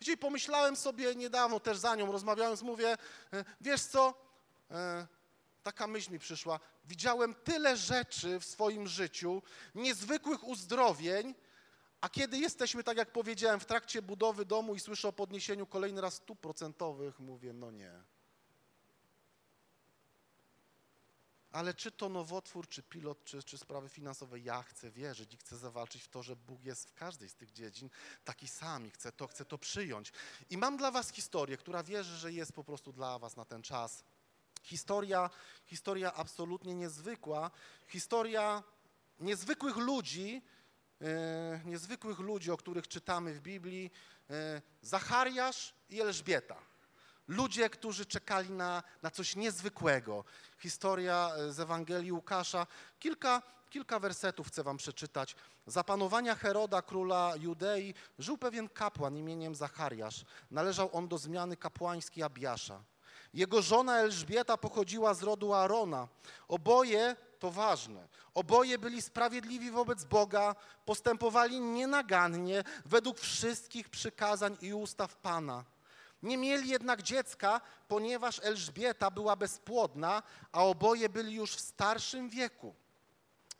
Dzisiaj 0.00 0.16
pomyślałem 0.16 0.76
sobie 0.76 1.14
niedawno, 1.14 1.60
też 1.60 1.78
za 1.78 1.96
nią 1.96 2.12
rozmawiając, 2.12 2.62
mówię, 2.62 2.96
e, 3.32 3.44
wiesz 3.60 3.82
co, 3.82 4.14
e, 4.70 5.06
taka 5.62 5.86
myśl 5.86 6.12
mi 6.12 6.18
przyszła, 6.18 6.60
widziałem 6.84 7.34
tyle 7.34 7.76
rzeczy 7.76 8.40
w 8.40 8.44
swoim 8.44 8.86
życiu, 8.86 9.42
niezwykłych 9.74 10.44
uzdrowień, 10.44 11.34
a 12.00 12.08
kiedy 12.08 12.38
jesteśmy, 12.38 12.84
tak 12.84 12.96
jak 12.96 13.12
powiedziałem, 13.12 13.60
w 13.60 13.66
trakcie 13.66 14.02
budowy 14.02 14.44
domu 14.44 14.74
i 14.74 14.80
słyszę 14.80 15.08
o 15.08 15.12
podniesieniu 15.12 15.66
kolejny 15.66 16.00
raz 16.00 16.14
stuprocentowych, 16.14 17.20
mówię, 17.20 17.52
no 17.52 17.70
nie. 17.70 18.02
Ale 21.58 21.74
czy 21.74 21.90
to 21.90 22.08
nowotwór, 22.08 22.68
czy 22.68 22.82
pilot, 22.82 23.24
czy, 23.24 23.42
czy 23.42 23.58
sprawy 23.58 23.88
finansowe, 23.88 24.38
ja 24.38 24.62
chcę 24.62 24.90
wierzyć 24.90 25.34
i 25.34 25.36
chcę 25.36 25.56
zawalczyć 25.56 26.02
w 26.02 26.08
to, 26.08 26.22
że 26.22 26.36
Bóg 26.36 26.64
jest 26.64 26.90
w 26.90 26.94
każdej 26.94 27.28
z 27.28 27.34
tych 27.34 27.52
dziedzin 27.52 27.90
taki 28.24 28.48
sam 28.48 28.86
i 28.86 28.90
chcę 28.90 29.12
to, 29.12 29.26
chcę 29.26 29.44
to 29.44 29.58
przyjąć. 29.58 30.12
I 30.50 30.58
mam 30.58 30.76
dla 30.76 30.90
was 30.90 31.10
historię, 31.10 31.56
która 31.56 31.82
wierzy, 31.82 32.16
że 32.16 32.32
jest 32.32 32.52
po 32.52 32.64
prostu 32.64 32.92
dla 32.92 33.18
was 33.18 33.36
na 33.36 33.44
ten 33.44 33.62
czas. 33.62 34.04
Historia, 34.62 35.30
historia 35.66 36.14
absolutnie 36.14 36.74
niezwykła, 36.74 37.50
historia 37.88 38.62
niezwykłych 39.20 39.76
ludzi, 39.76 40.42
e, 41.00 41.60
niezwykłych 41.64 42.18
ludzi, 42.18 42.50
o 42.50 42.56
których 42.56 42.88
czytamy 42.88 43.34
w 43.34 43.40
Biblii, 43.40 43.90
e, 44.30 44.62
Zachariasz 44.82 45.74
i 45.90 46.00
Elżbieta. 46.00 46.67
Ludzie, 47.28 47.70
którzy 47.70 48.06
czekali 48.06 48.50
na, 48.50 48.82
na 49.02 49.10
coś 49.10 49.36
niezwykłego. 49.36 50.24
Historia 50.58 51.30
e, 51.36 51.52
z 51.52 51.60
Ewangelii 51.60 52.12
Łukasza. 52.12 52.66
Kilka, 52.98 53.42
kilka 53.70 53.98
wersetów 53.98 54.48
chcę 54.48 54.62
wam 54.62 54.76
przeczytać. 54.76 55.36
Za 55.66 55.84
panowania 55.84 56.34
Heroda, 56.34 56.82
króla 56.82 57.32
Judei, 57.36 57.94
żył 58.18 58.38
pewien 58.38 58.68
kapłan 58.68 59.16
imieniem 59.16 59.54
Zachariasz. 59.54 60.24
Należał 60.50 60.90
on 60.92 61.08
do 61.08 61.18
zmiany 61.18 61.56
kapłańskiej 61.56 62.22
Abiasza. 62.22 62.82
Jego 63.34 63.62
żona 63.62 63.98
Elżbieta 63.98 64.56
pochodziła 64.56 65.14
z 65.14 65.22
rodu 65.22 65.54
Aarona. 65.54 66.08
Oboje, 66.48 67.16
to 67.38 67.50
ważne, 67.50 68.08
oboje 68.34 68.78
byli 68.78 69.02
sprawiedliwi 69.02 69.70
wobec 69.70 70.04
Boga, 70.04 70.56
postępowali 70.84 71.60
nienagannie 71.60 72.64
według 72.84 73.18
wszystkich 73.18 73.88
przykazań 73.88 74.56
i 74.60 74.74
ustaw 74.74 75.16
Pana. 75.16 75.64
Nie 76.22 76.38
mieli 76.38 76.68
jednak 76.68 77.02
dziecka, 77.02 77.60
ponieważ 77.88 78.40
Elżbieta 78.44 79.10
była 79.10 79.36
bezpłodna, 79.36 80.22
a 80.52 80.64
oboje 80.64 81.08
byli 81.08 81.34
już 81.34 81.56
w 81.56 81.60
starszym 81.60 82.28
wieku. 82.28 82.74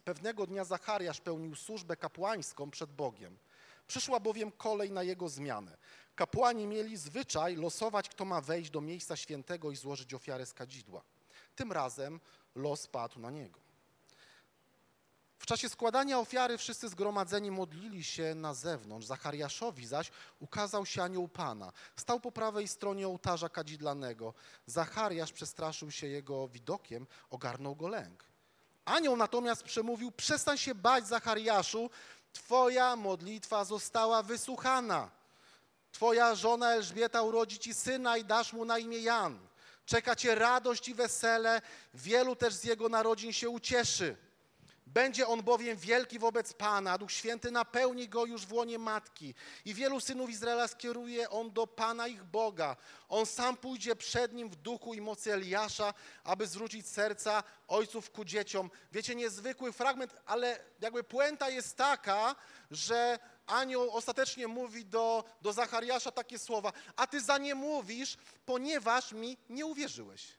Pewnego 0.05 0.47
dnia 0.47 0.65
Zachariasz 0.65 1.21
pełnił 1.21 1.55
służbę 1.55 1.97
kapłańską 1.97 2.71
przed 2.71 2.93
Bogiem. 2.93 3.39
Przyszła 3.87 4.21
bowiem 4.21 4.53
kolej 4.53 4.91
na 4.91 5.03
jego 5.03 5.29
zmianę. 5.29 5.77
Kapłani 6.15 6.67
mieli 6.67 6.97
zwyczaj 6.97 7.57
losować, 7.57 8.09
kto 8.09 8.25
ma 8.25 8.41
wejść 8.41 8.71
do 8.71 8.81
miejsca 8.81 9.17
świętego 9.17 9.71
i 9.71 9.77
złożyć 9.77 10.15
ofiarę 10.15 10.47
z 10.47 10.53
kadzidła. 10.53 11.03
Tym 11.57 11.73
razem 11.73 12.21
los 12.55 12.87
padł 12.87 13.21
na 13.21 13.31
niego. 13.31 13.68
W 15.39 15.47
czasie 15.47 15.69
składania 15.69 16.19
ofiary 16.19 16.59
wszyscy 16.59 16.89
zgromadzeni 16.89 17.51
modlili 17.51 18.05
się 18.05 18.35
na 18.35 18.55
zewnątrz. 18.55 19.07
Zachariaszowi 19.07 19.87
zaś 19.87 20.11
ukazał 20.41 20.87
się 20.87 21.03
anioł 21.03 21.29
Pana. 21.29 21.73
Stał 21.97 22.21
po 22.21 22.33
prawej 22.33 22.69
stronie 22.69 23.09
ołtarza 23.09 23.49
kadzidlanego. 23.49 24.35
Zachariasz 24.67 25.33
przestraszył 25.33 25.91
się 25.91 26.07
jego 26.07 26.49
widokiem, 26.49 27.07
ogarnął 27.31 27.77
go 27.77 27.89
lęk. 27.89 28.25
Anioł 28.85 29.17
natomiast 29.17 29.63
przemówił, 29.63 30.13
przestań 30.13 30.59
się 30.59 30.75
bać, 30.75 31.07
Zachariaszu, 31.07 31.91
twoja 32.33 32.97
modlitwa 32.97 33.65
została 33.65 34.23
wysłuchana. 34.23 35.11
Twoja 35.93 36.35
żona 36.35 36.73
Elżbieta 36.73 37.23
urodzi 37.23 37.59
ci 37.59 37.75
syna 37.75 38.17
i 38.17 38.25
dasz 38.25 38.53
mu 38.53 38.65
na 38.65 38.79
imię 38.79 38.99
Jan. 38.99 39.39
Czeka 39.87 40.17
cię 40.17 40.35
radość 40.35 40.89
i 40.89 40.95
wesele, 40.95 41.63
wielu 41.95 42.37
też 42.37 42.55
z 42.55 42.65
jego 42.65 42.89
narodzin 42.89 43.33
się 43.33 43.49
ucieszy. 43.49 44.17
Będzie 44.89 45.27
on 45.27 45.43
bowiem 45.43 45.77
wielki 45.77 46.19
wobec 46.19 46.53
Pana, 46.53 46.99
Duch 46.99 47.13
Święty 47.13 47.51
napełni 47.51 48.09
go 48.09 48.27
już 48.27 48.47
w 48.47 48.53
łonie 48.53 48.79
matki 48.79 49.35
i 49.65 49.75
wielu 49.75 50.01
synów 50.01 50.31
Izraela 50.31 50.69
skieruje 50.69 51.31
on 51.31 51.51
do 51.51 51.67
Pana 51.67 52.09
ich 52.09 52.25
Boga. 52.25 52.77
On 53.09 53.27
sam 53.27 53.57
pójdzie 53.57 53.97
przed 53.97 54.33
nim 54.33 54.49
w 54.49 54.57
duchu 54.57 54.95
i 54.95 55.01
mocy 55.01 55.33
Eliasza, 55.33 55.95
aby 56.25 56.47
zwrócić 56.47 56.89
serca 56.89 57.43
ojców 57.69 58.11
ku 58.11 58.25
dzieciom. 58.25 58.71
Wiecie, 58.93 59.15
niezwykły 59.15 59.73
fragment, 59.73 60.17
ale 60.27 60.61
jakby 60.81 61.05
puenta 61.05 61.51
jest 61.51 61.77
taka, 61.77 62.37
że 62.71 63.19
anioł 63.47 63.91
ostatecznie 63.91 64.49
mówi 64.49 64.85
do, 64.85 65.25
do 65.43 65.53
Zachariasza 65.53 66.11
takie 66.11 66.39
słowa, 66.39 66.73
a 66.97 67.07
ty 67.07 67.21
za 67.21 67.39
nie 67.39 67.55
mówisz, 67.55 68.17
ponieważ 68.47 69.13
mi 69.13 69.37
nie 69.49 69.67
uwierzyłeś 69.67 70.39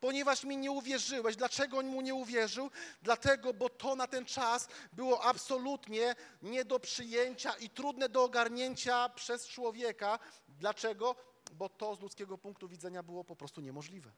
ponieważ 0.00 0.44
mi 0.44 0.56
nie 0.56 0.70
uwierzyłeś. 0.70 1.36
Dlaczego 1.36 1.78
on 1.78 1.86
mu 1.86 2.00
nie 2.00 2.14
uwierzył? 2.14 2.70
Dlatego, 3.02 3.54
bo 3.54 3.68
to 3.68 3.96
na 3.96 4.06
ten 4.06 4.24
czas 4.24 4.68
było 4.92 5.24
absolutnie 5.24 6.14
nie 6.42 6.64
do 6.64 6.80
przyjęcia 6.80 7.52
i 7.52 7.70
trudne 7.70 8.08
do 8.08 8.24
ogarnięcia 8.24 9.08
przez 9.08 9.46
człowieka. 9.46 10.18
Dlaczego? 10.48 11.16
Bo 11.52 11.68
to 11.68 11.94
z 11.94 12.00
ludzkiego 12.00 12.38
punktu 12.38 12.68
widzenia 12.68 13.02
było 13.02 13.24
po 13.24 13.36
prostu 13.36 13.60
niemożliwe. 13.60 14.10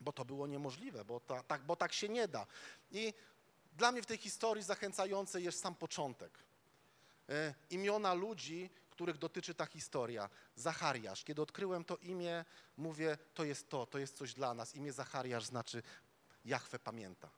Bo 0.00 0.12
to 0.12 0.24
było 0.24 0.46
niemożliwe, 0.46 1.04
bo, 1.04 1.20
ta, 1.20 1.42
tak, 1.42 1.62
bo 1.62 1.76
tak 1.76 1.92
się 1.92 2.08
nie 2.08 2.28
da. 2.28 2.46
I 2.90 3.14
dla 3.72 3.92
mnie 3.92 4.02
w 4.02 4.06
tej 4.06 4.18
historii 4.18 4.64
zachęcający 4.64 5.42
jest 5.42 5.60
sam 5.60 5.74
początek. 5.74 6.38
E, 7.28 7.54
imiona 7.70 8.14
ludzi, 8.14 8.70
których 8.98 9.18
dotyczy 9.18 9.54
ta 9.54 9.66
historia. 9.66 10.28
Zachariasz. 10.56 11.24
Kiedy 11.24 11.42
odkryłem 11.42 11.84
to 11.84 11.96
imię, 11.96 12.44
mówię, 12.76 13.18
to 13.34 13.44
jest 13.44 13.68
to, 13.68 13.86
to 13.86 13.98
jest 13.98 14.16
coś 14.16 14.34
dla 14.34 14.54
nas. 14.54 14.74
Imię 14.74 14.92
Zachariasz 14.92 15.44
znaczy 15.44 15.82
Jachwę 16.44 16.78
pamięta. 16.78 17.28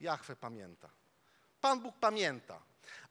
Jachwę 0.00 0.36
pamięta. 0.36 0.90
Pan 1.60 1.80
Bóg 1.80 1.98
pamięta. 1.98 2.62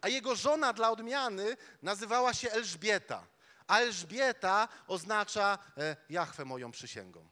A 0.01 0.09
jego 0.09 0.35
żona 0.35 0.73
dla 0.73 0.91
odmiany 0.91 1.57
nazywała 1.81 2.33
się 2.33 2.51
Elżbieta. 2.51 3.27
A 3.67 3.79
Elżbieta 3.79 4.67
oznacza 4.88 5.57
e, 5.77 5.95
Jachwę 6.09 6.45
moją 6.45 6.71
przysięgą. 6.71 7.27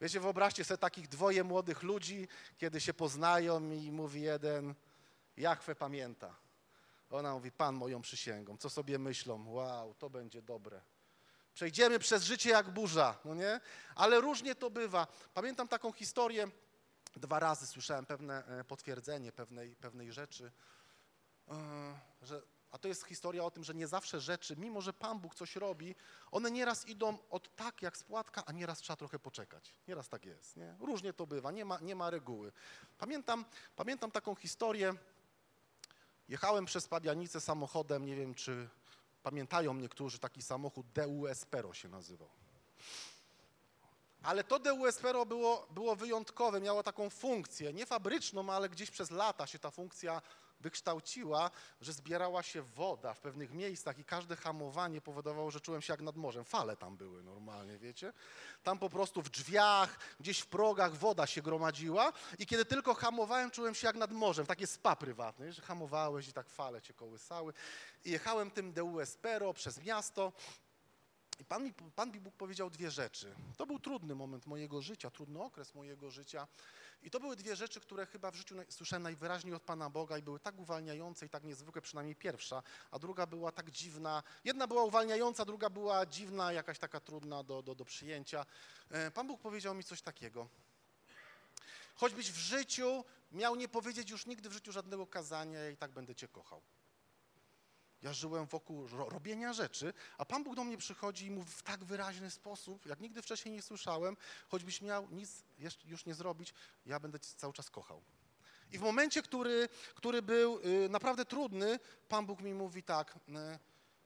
Wiecie, 0.00 0.20
wyobraźcie 0.20 0.64
sobie 0.64 0.78
takich 0.78 1.08
dwoje 1.08 1.44
młodych 1.44 1.82
ludzi, 1.82 2.28
kiedy 2.58 2.80
się 2.80 2.94
poznają 2.94 3.70
i 3.70 3.92
mówi 3.92 4.20
jeden, 4.20 4.74
Jachwę 5.36 5.74
pamięta. 5.74 6.43
Ona 7.14 7.34
mówi, 7.34 7.52
Pan 7.52 7.74
moją 7.74 8.02
przysięgą. 8.02 8.56
Co 8.56 8.70
sobie 8.70 8.98
myślą? 8.98 9.48
Wow, 9.48 9.94
to 9.94 10.10
będzie 10.10 10.42
dobre. 10.42 10.80
Przejdziemy 11.54 11.98
przez 11.98 12.24
życie 12.24 12.50
jak 12.50 12.70
burza, 12.70 13.18
no 13.24 13.34
nie? 13.34 13.60
Ale 13.94 14.20
różnie 14.20 14.54
to 14.54 14.70
bywa. 14.70 15.06
Pamiętam 15.34 15.68
taką 15.68 15.92
historię, 15.92 16.48
dwa 17.16 17.40
razy 17.40 17.66
słyszałem 17.66 18.06
pewne 18.06 18.46
e, 18.46 18.64
potwierdzenie 18.64 19.32
pewnej, 19.32 19.76
pewnej 19.76 20.12
rzeczy, 20.12 20.52
e, 21.48 21.54
że, 22.22 22.42
a 22.70 22.78
to 22.78 22.88
jest 22.88 23.06
historia 23.06 23.44
o 23.44 23.50
tym, 23.50 23.64
że 23.64 23.74
nie 23.74 23.86
zawsze 23.86 24.20
rzeczy, 24.20 24.56
mimo 24.56 24.80
że 24.80 24.92
Pan 24.92 25.18
Bóg 25.18 25.34
coś 25.34 25.56
robi, 25.56 25.94
one 26.30 26.50
nieraz 26.50 26.88
idą 26.88 27.18
od 27.30 27.56
tak 27.56 27.82
jak 27.82 27.96
spłatka, 27.96 28.42
a 28.46 28.52
nieraz 28.52 28.78
trzeba 28.78 28.96
trochę 28.96 29.18
poczekać. 29.18 29.74
Nieraz 29.88 30.08
tak 30.08 30.26
jest, 30.26 30.56
nie? 30.56 30.76
Różnie 30.80 31.12
to 31.12 31.26
bywa, 31.26 31.50
nie 31.50 31.64
ma, 31.64 31.78
nie 31.80 31.94
ma 31.94 32.10
reguły. 32.10 32.52
Pamiętam, 32.98 33.44
pamiętam 33.76 34.10
taką 34.10 34.34
historię, 34.34 34.94
Jechałem 36.28 36.64
przez 36.64 36.88
Pabianicę 36.88 37.40
samochodem, 37.40 38.06
nie 38.06 38.16
wiem 38.16 38.34
czy 38.34 38.68
pamiętają 39.22 39.74
niektórzy, 39.74 40.18
taki 40.18 40.42
samochód 40.42 40.86
DU 40.94 41.26
Espero 41.26 41.74
się 41.74 41.88
nazywał. 41.88 42.28
Ale 44.22 44.44
to 44.44 44.58
DU 44.58 44.86
Espero 44.86 45.26
było, 45.26 45.66
było 45.70 45.96
wyjątkowe, 45.96 46.60
miało 46.60 46.82
taką 46.82 47.10
funkcję, 47.10 47.72
nie 47.72 47.86
fabryczną, 47.86 48.52
ale 48.52 48.68
gdzieś 48.68 48.90
przez 48.90 49.10
lata 49.10 49.46
się 49.46 49.58
ta 49.58 49.70
funkcja 49.70 50.22
wykształciła, 50.64 51.50
że 51.80 51.92
zbierała 51.92 52.42
się 52.42 52.62
woda 52.62 53.14
w 53.14 53.20
pewnych 53.20 53.52
miejscach 53.52 53.98
i 53.98 54.04
każde 54.04 54.36
hamowanie 54.36 55.00
powodowało, 55.00 55.50
że 55.50 55.60
czułem 55.60 55.82
się 55.82 55.92
jak 55.92 56.00
nad 56.00 56.16
morzem. 56.16 56.44
Fale 56.44 56.76
tam 56.76 56.96
były 56.96 57.22
normalnie, 57.22 57.78
wiecie? 57.78 58.12
Tam 58.62 58.78
po 58.78 58.90
prostu 58.90 59.22
w 59.22 59.30
drzwiach, 59.30 59.98
gdzieś 60.20 60.38
w 60.38 60.46
progach 60.46 60.96
woda 60.96 61.26
się 61.26 61.42
gromadziła 61.42 62.12
i 62.38 62.46
kiedy 62.46 62.64
tylko 62.64 62.94
hamowałem, 62.94 63.50
czułem 63.50 63.74
się 63.74 63.86
jak 63.86 63.96
nad 63.96 64.12
morzem, 64.12 64.46
takie 64.46 64.66
spa 64.66 64.96
prywatne, 64.96 65.52
że 65.52 65.62
hamowałeś 65.62 66.28
i 66.28 66.32
tak 66.32 66.48
fale 66.48 66.82
cię 66.82 66.94
kołysały. 66.94 67.52
I 68.04 68.10
jechałem 68.10 68.50
tym 68.50 68.72
DU 68.72 69.00
Espero 69.00 69.54
przez 69.54 69.82
miasto 69.82 70.32
i 71.40 71.44
Pan 71.44 71.64
mi, 71.64 71.72
Pan 71.72 72.10
mi 72.10 72.20
Bóg 72.20 72.34
powiedział 72.34 72.70
dwie 72.70 72.90
rzeczy. 72.90 73.34
To 73.56 73.66
był 73.66 73.78
trudny 73.78 74.14
moment 74.14 74.46
mojego 74.46 74.82
życia, 74.82 75.10
trudny 75.10 75.42
okres 75.42 75.74
mojego 75.74 76.10
życia. 76.10 76.46
I 77.02 77.10
to 77.10 77.20
były 77.20 77.36
dwie 77.36 77.56
rzeczy, 77.56 77.80
które 77.80 78.06
chyba 78.06 78.30
w 78.30 78.34
życiu 78.34 78.54
słyszałem 78.68 79.02
najwyraźniej 79.02 79.54
od 79.54 79.62
Pana 79.62 79.90
Boga 79.90 80.18
i 80.18 80.22
były 80.22 80.40
tak 80.40 80.58
uwalniające 80.58 81.26
i 81.26 81.28
tak 81.28 81.44
niezwykłe, 81.44 81.82
przynajmniej 81.82 82.16
pierwsza, 82.16 82.62
a 82.90 82.98
druga 82.98 83.26
była 83.26 83.52
tak 83.52 83.70
dziwna. 83.70 84.22
Jedna 84.44 84.66
była 84.66 84.84
uwalniająca, 84.84 85.44
druga 85.44 85.70
była 85.70 86.06
dziwna, 86.06 86.52
jakaś 86.52 86.78
taka 86.78 87.00
trudna 87.00 87.42
do, 87.42 87.62
do, 87.62 87.74
do 87.74 87.84
przyjęcia. 87.84 88.46
E, 88.90 89.10
Pan 89.10 89.26
Bóg 89.26 89.40
powiedział 89.40 89.74
mi 89.74 89.84
coś 89.84 90.02
takiego. 90.02 90.48
Choćbyś 91.94 92.32
w 92.32 92.36
życiu 92.36 93.04
miał 93.32 93.56
nie 93.56 93.68
powiedzieć 93.68 94.10
już 94.10 94.26
nigdy 94.26 94.48
w 94.48 94.52
życiu 94.52 94.72
żadnego 94.72 95.06
kazania, 95.06 95.70
i 95.70 95.76
tak 95.76 95.90
będę 95.90 96.14
Cię 96.14 96.28
kochał. 96.28 96.62
Ja 98.04 98.12
żyłem 98.12 98.46
wokół 98.46 98.86
robienia 98.88 99.52
rzeczy, 99.52 99.92
a 100.18 100.24
Pan 100.24 100.44
Bóg 100.44 100.54
do 100.54 100.64
mnie 100.64 100.76
przychodzi 100.76 101.26
i 101.26 101.30
mówi 101.30 101.50
w 101.50 101.62
tak 101.62 101.84
wyraźny 101.84 102.30
sposób, 102.30 102.86
jak 102.86 103.00
nigdy 103.00 103.22
wcześniej 103.22 103.54
nie 103.54 103.62
słyszałem, 103.62 104.16
choćbyś 104.48 104.82
miał 104.82 105.08
nic 105.10 105.44
już 105.84 106.06
nie 106.06 106.14
zrobić, 106.14 106.54
ja 106.86 107.00
będę 107.00 107.20
Cię 107.20 107.34
cały 107.36 107.52
czas 107.52 107.70
kochał. 107.70 108.02
I 108.72 108.78
w 108.78 108.80
momencie, 108.80 109.22
który, 109.22 109.68
który 109.94 110.22
był 110.22 110.58
y, 110.58 110.88
naprawdę 110.88 111.24
trudny, 111.24 111.78
Pan 112.08 112.26
Bóg 112.26 112.40
mi 112.40 112.54
mówi 112.54 112.82
tak, 112.82 113.18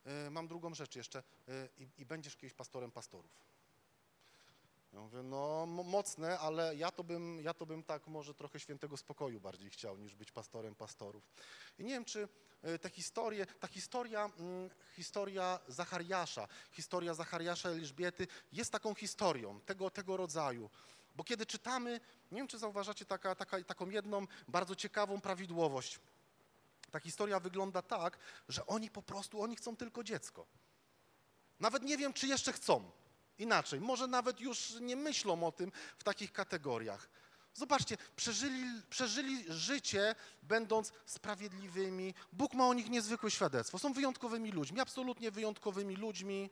y, 0.06 0.10
y, 0.26 0.30
mam 0.30 0.48
drugą 0.48 0.74
rzecz 0.74 0.96
jeszcze 0.96 1.22
i 1.98 2.06
będziesz 2.06 2.36
kiedyś 2.36 2.54
pastorem 2.54 2.90
pastorów. 2.90 3.30
Ja 4.92 5.00
mówię, 5.00 5.22
no 5.22 5.66
mocne, 5.66 6.38
ale 6.38 6.76
ja 6.76 6.90
to, 6.90 7.04
bym, 7.04 7.40
ja 7.42 7.54
to 7.54 7.66
bym 7.66 7.82
tak 7.82 8.06
może 8.06 8.34
trochę 8.34 8.60
świętego 8.60 8.96
spokoju 8.96 9.40
bardziej 9.40 9.70
chciał, 9.70 9.96
niż 9.96 10.14
być 10.14 10.32
pastorem 10.32 10.74
pastorów. 10.74 11.22
I 11.78 11.84
nie 11.84 11.90
wiem, 11.90 12.04
czy 12.04 12.28
e, 12.62 12.78
te 12.78 12.90
historie, 12.90 13.46
ta 13.46 13.66
historia, 13.66 14.30
mm, 14.38 14.70
historia 14.96 15.58
Zachariasza, 15.68 16.48
historia 16.72 17.14
Zachariasza 17.14 17.68
Elżbiety 17.68 18.26
jest 18.52 18.72
taką 18.72 18.94
historią 18.94 19.60
tego, 19.60 19.90
tego 19.90 20.16
rodzaju. 20.16 20.70
Bo 21.16 21.24
kiedy 21.24 21.46
czytamy, 21.46 22.00
nie 22.32 22.38
wiem, 22.38 22.48
czy 22.48 22.58
zauważacie 22.58 23.04
taka, 23.04 23.34
taka, 23.34 23.64
taką 23.64 23.90
jedną 23.90 24.26
bardzo 24.48 24.76
ciekawą 24.76 25.20
prawidłowość. 25.20 26.00
ta 26.90 27.00
historia 27.00 27.40
wygląda 27.40 27.82
tak, 27.82 28.18
że 28.48 28.66
oni 28.66 28.90
po 28.90 29.02
prostu, 29.02 29.42
oni 29.42 29.56
chcą 29.56 29.76
tylko 29.76 30.04
dziecko. 30.04 30.46
Nawet 31.60 31.82
nie 31.82 31.96
wiem, 31.96 32.12
czy 32.12 32.26
jeszcze 32.26 32.52
chcą. 32.52 32.90
Inaczej, 33.38 33.80
może 33.80 34.06
nawet 34.06 34.40
już 34.40 34.74
nie 34.80 34.96
myślą 34.96 35.46
o 35.46 35.52
tym 35.52 35.72
w 35.98 36.04
takich 36.04 36.32
kategoriach. 36.32 37.08
Zobaczcie, 37.54 37.96
przeżyli, 38.16 38.82
przeżyli 38.90 39.44
życie, 39.48 40.14
będąc 40.42 40.92
sprawiedliwymi. 41.06 42.14
Bóg 42.32 42.54
ma 42.54 42.68
o 42.68 42.74
nich 42.74 42.90
niezwykłe 42.90 43.30
świadectwo. 43.30 43.78
Są 43.78 43.92
wyjątkowymi 43.92 44.52
ludźmi, 44.52 44.80
absolutnie 44.80 45.30
wyjątkowymi 45.30 45.96
ludźmi. 45.96 46.50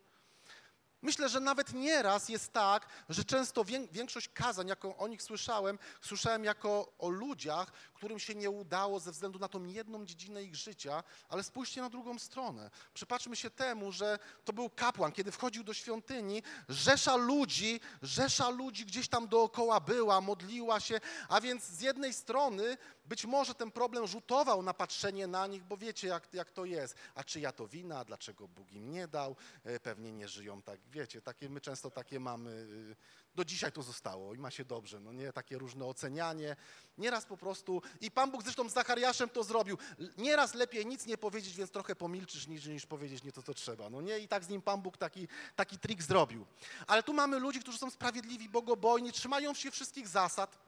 Myślę, 1.06 1.28
że 1.28 1.40
nawet 1.40 1.72
nieraz 1.72 2.28
jest 2.28 2.52
tak, 2.52 2.86
że 3.08 3.24
często 3.24 3.64
większość 3.92 4.28
kazań, 4.28 4.68
jaką 4.68 4.96
o 4.96 5.08
nich 5.08 5.22
słyszałem, 5.22 5.78
słyszałem 6.00 6.44
jako 6.44 6.92
o 6.98 7.08
ludziach, 7.08 7.72
którym 7.94 8.18
się 8.18 8.34
nie 8.34 8.50
udało 8.50 9.00
ze 9.00 9.12
względu 9.12 9.38
na 9.38 9.48
tą 9.48 9.64
jedną 9.64 10.06
dziedzinę 10.06 10.42
ich 10.42 10.56
życia, 10.56 11.02
ale 11.28 11.42
spójrzcie 11.42 11.80
na 11.80 11.90
drugą 11.90 12.18
stronę. 12.18 12.70
Przypatrzmy 12.94 13.36
się 13.36 13.50
temu, 13.50 13.92
że 13.92 14.18
to 14.44 14.52
był 14.52 14.70
kapłan, 14.70 15.12
kiedy 15.12 15.32
wchodził 15.32 15.64
do 15.64 15.74
świątyni, 15.74 16.42
rzesza 16.68 17.16
ludzi, 17.16 17.80
rzesza 18.02 18.48
ludzi 18.48 18.86
gdzieś 18.86 19.08
tam 19.08 19.28
dookoła 19.28 19.80
była, 19.80 20.20
modliła 20.20 20.80
się, 20.80 21.00
a 21.28 21.40
więc 21.40 21.64
z 21.64 21.80
jednej 21.80 22.14
strony 22.14 22.76
być 23.08 23.24
może 23.24 23.54
ten 23.54 23.70
problem 23.70 24.06
rzutował 24.06 24.62
na 24.62 24.74
patrzenie 24.74 25.26
na 25.26 25.46
nich, 25.46 25.64
bo 25.64 25.76
wiecie 25.76 26.08
jak, 26.08 26.34
jak 26.34 26.50
to 26.50 26.64
jest. 26.64 26.94
A 27.14 27.24
czyja 27.24 27.52
to 27.52 27.68
wina, 27.68 28.04
dlaczego 28.04 28.48
Bóg 28.48 28.72
im 28.72 28.90
nie 28.90 29.08
dał, 29.08 29.36
e, 29.64 29.80
pewnie 29.80 30.12
nie 30.12 30.28
żyją 30.28 30.62
tak, 30.62 30.80
wiecie, 30.90 31.22
takie, 31.22 31.48
my 31.48 31.60
często 31.60 31.90
takie 31.90 32.20
mamy, 32.20 32.50
y, 32.50 32.96
do 33.34 33.44
dzisiaj 33.44 33.72
to 33.72 33.82
zostało 33.82 34.34
i 34.34 34.38
ma 34.38 34.50
się 34.50 34.64
dobrze, 34.64 35.00
no 35.00 35.12
nie, 35.12 35.32
takie 35.32 35.58
różne 35.58 35.84
ocenianie. 35.84 36.56
Nieraz 36.98 37.24
po 37.26 37.36
prostu, 37.36 37.82
i 38.00 38.10
Pan 38.10 38.30
Bóg 38.30 38.42
zresztą 38.42 38.68
z 38.68 38.72
Zachariaszem 38.72 39.28
to 39.28 39.44
zrobił, 39.44 39.78
nieraz 40.18 40.54
lepiej 40.54 40.86
nic 40.86 41.06
nie 41.06 41.18
powiedzieć, 41.18 41.56
więc 41.56 41.70
trochę 41.70 41.96
pomilczysz 41.96 42.46
niż, 42.46 42.66
niż 42.66 42.86
powiedzieć 42.86 43.24
nie 43.24 43.32
to, 43.32 43.42
co 43.42 43.54
trzeba, 43.54 43.90
no 43.90 44.00
nie, 44.00 44.18
i 44.18 44.28
tak 44.28 44.44
z 44.44 44.48
nim 44.48 44.62
Pan 44.62 44.82
Bóg 44.82 44.96
taki, 44.96 45.28
taki 45.56 45.78
trik 45.78 46.02
zrobił. 46.02 46.46
Ale 46.86 47.02
tu 47.02 47.12
mamy 47.12 47.38
ludzi, 47.38 47.60
którzy 47.60 47.78
są 47.78 47.90
sprawiedliwi, 47.90 48.48
bogobojni, 48.48 49.12
trzymają 49.12 49.54
się 49.54 49.70
wszystkich 49.70 50.08
zasad, 50.08 50.65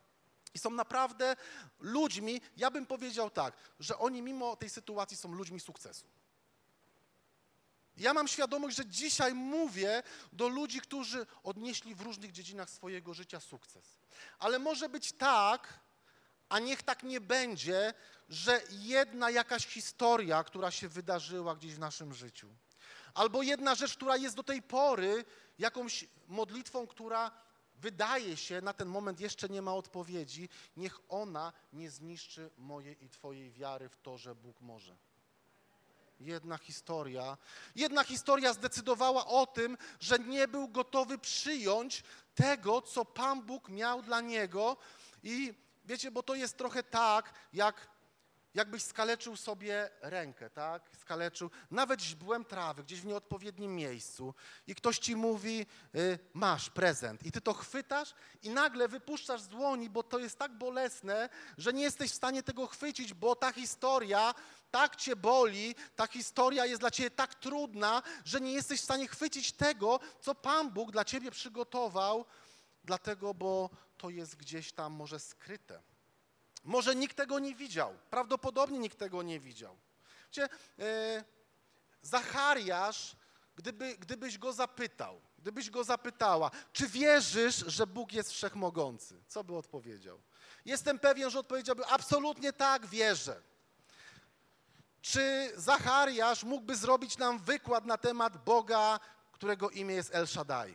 i 0.55 0.59
są 0.59 0.71
naprawdę 0.71 1.37
ludźmi, 1.81 2.41
ja 2.57 2.71
bym 2.71 2.87
powiedział 2.87 3.31
tak, 3.31 3.57
że 3.81 3.99
oni 3.99 4.23
mimo 4.23 4.57
tej 4.57 4.71
sytuacji 4.71 5.17
są 5.17 5.33
ludźmi 5.33 5.61
sukcesu. 5.61 6.07
Ja 7.97 8.15
mam 8.15 8.29
świadomość, 8.29 8.77
że 8.77 8.87
dzisiaj 8.87 9.35
mówię 9.35 10.03
do 10.33 10.49
ludzi, 10.49 10.81
którzy 10.81 11.27
odnieśli 11.43 11.95
w 11.95 12.01
różnych 12.01 12.33
dziedzinach 12.33 12.71
swojego 12.71 13.15
życia 13.15 13.41
sukces. 13.41 13.99
Ale 14.39 14.59
może 14.59 14.89
być 14.89 15.13
tak, 15.13 15.81
a 16.49 16.59
niech 16.59 16.83
tak 16.83 17.03
nie 17.03 17.21
będzie, 17.21 17.95
że 18.29 18.63
jedna 18.71 19.31
jakaś 19.31 19.67
historia, 19.67 20.45
która 20.45 20.71
się 20.71 20.89
wydarzyła 20.89 21.57
gdzieś 21.57 21.75
w 21.75 21.79
naszym 21.79 22.15
życiu, 22.15 22.49
albo 23.15 23.43
jedna 23.43 23.75
rzecz, 23.75 23.97
która 23.97 24.17
jest 24.17 24.37
do 24.37 24.43
tej 24.43 24.63
pory 24.63 25.25
jakąś 25.59 26.05
modlitwą, 26.29 26.87
która 26.87 27.31
wydaje 27.81 28.37
się, 28.37 28.61
na 28.61 28.73
ten 28.73 28.89
moment 28.89 29.21
jeszcze 29.21 29.49
nie 29.49 29.63
ma 29.63 29.75
odpowiedzi, 29.75 30.49
niech 30.77 31.01
ona 31.09 31.53
nie 31.73 31.91
zniszczy 31.91 32.51
mojej 32.59 33.05
i 33.05 33.09
Twojej 33.09 33.51
wiary 33.51 33.89
w 33.89 33.97
to, 33.97 34.19
że 34.19 34.35
Bóg 34.35 34.61
może. 34.61 34.97
Jedna 36.21 36.59
historia, 36.59 37.37
jedna 37.77 38.05
historia 38.05 38.53
zdecydowała 38.53 39.27
o 39.27 39.47
tym, 39.47 39.79
że 40.01 40.19
nie 40.19 40.49
był 40.49 40.69
gotowy 40.69 41.19
przyjąć 41.19 42.03
tego, 42.35 42.83
co 42.83 43.05
Pan 43.05 43.43
Bóg 43.43 43.69
miał 43.69 44.03
dla 44.03 44.21
niego. 44.21 44.77
I 45.23 45.55
wiecie, 45.85 46.11
bo 46.11 46.23
to 46.23 46.35
jest 46.35 46.57
trochę 46.57 46.83
tak, 46.83 47.35
jak 47.53 47.89
jakbyś 48.59 48.83
skaleczył 48.83 49.37
sobie 49.37 49.91
rękę, 50.01 50.51
tak? 50.51 50.83
Skaleczył, 51.01 51.51
nawet 51.71 52.01
źbłem 52.01 52.45
trawy, 52.45 52.83
gdzieś 52.83 53.01
w 53.01 53.07
nieodpowiednim 53.07 53.77
miejscu 53.77 54.35
i 54.67 54.75
ktoś 54.75 54.99
ci 54.99 55.17
mówi, 55.17 55.67
y, 55.95 56.19
masz 56.33 56.71
prezent 56.71 57.27
i 57.27 57.33
ty 57.33 57.41
to 57.41 57.55
chwytasz 57.55 58.15
i 58.43 58.51
nagle 58.51 58.89
wypuszczasz 58.89 59.41
z 59.41 59.49
dłoni, 59.49 59.91
bo 59.91 60.03
to 60.03 60.19
jest 60.19 60.39
tak 60.39 60.53
bolesne, 60.53 61.29
że 61.59 61.73
nie 61.73 61.83
jesteś 61.83 62.11
w 62.11 62.15
stanie 62.15 62.43
tego 62.43 62.67
chwycić, 62.67 63.15
bo 63.15 63.37
ta 63.37 63.53
historia 63.53 64.35
tak 64.71 64.97
cię 64.97 65.17
boli, 65.17 65.75
ta 65.97 66.07
historia 66.07 66.67
jest 66.67 66.81
dla 66.81 66.91
ciebie 66.91 67.11
tak 67.11 67.35
trudna, 67.35 68.03
że 68.25 68.41
nie 68.41 68.53
jesteś 68.53 68.81
w 68.81 68.85
stanie 68.85 69.09
chwycić 69.09 69.53
tego, 69.53 70.01
co 70.21 70.35
Pan 70.35 70.71
Bóg 70.71 70.91
dla 70.91 71.05
ciebie 71.05 71.31
przygotował, 71.31 72.25
dlatego, 72.85 73.35
bo 73.35 73.71
to 73.97 74.11
jest 74.11 74.37
gdzieś 74.37 74.73
tam 74.73 74.93
może 74.93 75.21
skryte. 75.21 75.83
Może 76.69 76.95
nikt 76.95 77.17
tego 77.17 77.39
nie 77.39 77.55
widział. 77.55 77.99
Prawdopodobnie 78.11 78.79
nikt 78.79 78.99
tego 78.99 79.23
nie 79.23 79.41
widział. 79.41 79.77
Wiecie, 80.27 80.49
e, 80.79 81.25
Zachariasz, 82.03 83.17
gdyby, 83.57 83.97
gdybyś 83.97 84.39
go 84.39 84.53
zapytał, 84.53 85.21
gdybyś 85.39 85.71
go 85.71 85.85
zapytała, 85.85 86.51
czy 86.73 86.89
wierzysz, 86.89 87.57
że 87.67 87.87
Bóg 87.87 88.13
jest 88.13 88.33
wszechmogący? 88.33 89.23
Co 89.29 89.45
by 89.45 89.57
odpowiedział? 89.57 90.21
Jestem 90.65 90.99
pewien, 90.99 91.31
że 91.31 91.39
odpowiedziałby 91.39 91.87
absolutnie 91.87 92.53
tak, 92.53 92.87
wierzę. 92.87 93.43
Czy 95.03 95.53
Zachariasz 95.57 96.45
mógłby 96.45 96.77
zrobić 96.77 97.19
nam 97.19 97.39
wykład 97.39 97.87
na 97.87 97.99
temat 97.99 98.45
Boga, 98.45 99.01
którego 99.33 99.71
imię 99.71 99.95
jest 99.95 100.15
El 100.15 100.27
Shaddai? 100.27 100.75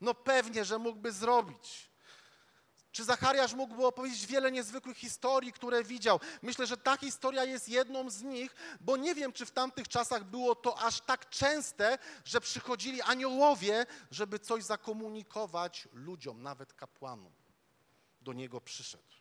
No 0.00 0.14
pewnie, 0.14 0.64
że 0.64 0.78
mógłby 0.78 1.12
zrobić. 1.12 1.85
Czy 2.96 3.04
Zachariasz 3.04 3.54
mógłby 3.54 3.86
opowiedzieć 3.86 4.26
wiele 4.26 4.52
niezwykłych 4.52 4.96
historii, 4.96 5.52
które 5.52 5.84
widział? 5.84 6.20
Myślę, 6.42 6.66
że 6.66 6.76
ta 6.76 6.96
historia 6.96 7.44
jest 7.44 7.68
jedną 7.68 8.10
z 8.10 8.22
nich, 8.22 8.54
bo 8.80 8.96
nie 8.96 9.14
wiem, 9.14 9.32
czy 9.32 9.46
w 9.46 9.50
tamtych 9.50 9.88
czasach 9.88 10.24
było 10.24 10.54
to 10.54 10.78
aż 10.78 11.00
tak 11.00 11.28
częste, 11.30 11.98
że 12.24 12.40
przychodzili 12.40 13.02
aniołowie, 13.02 13.86
żeby 14.10 14.38
coś 14.38 14.64
zakomunikować 14.64 15.88
ludziom, 15.92 16.42
nawet 16.42 16.72
kapłanom. 16.72 17.32
Do 18.20 18.32
niego 18.32 18.60
przyszedł. 18.60 19.14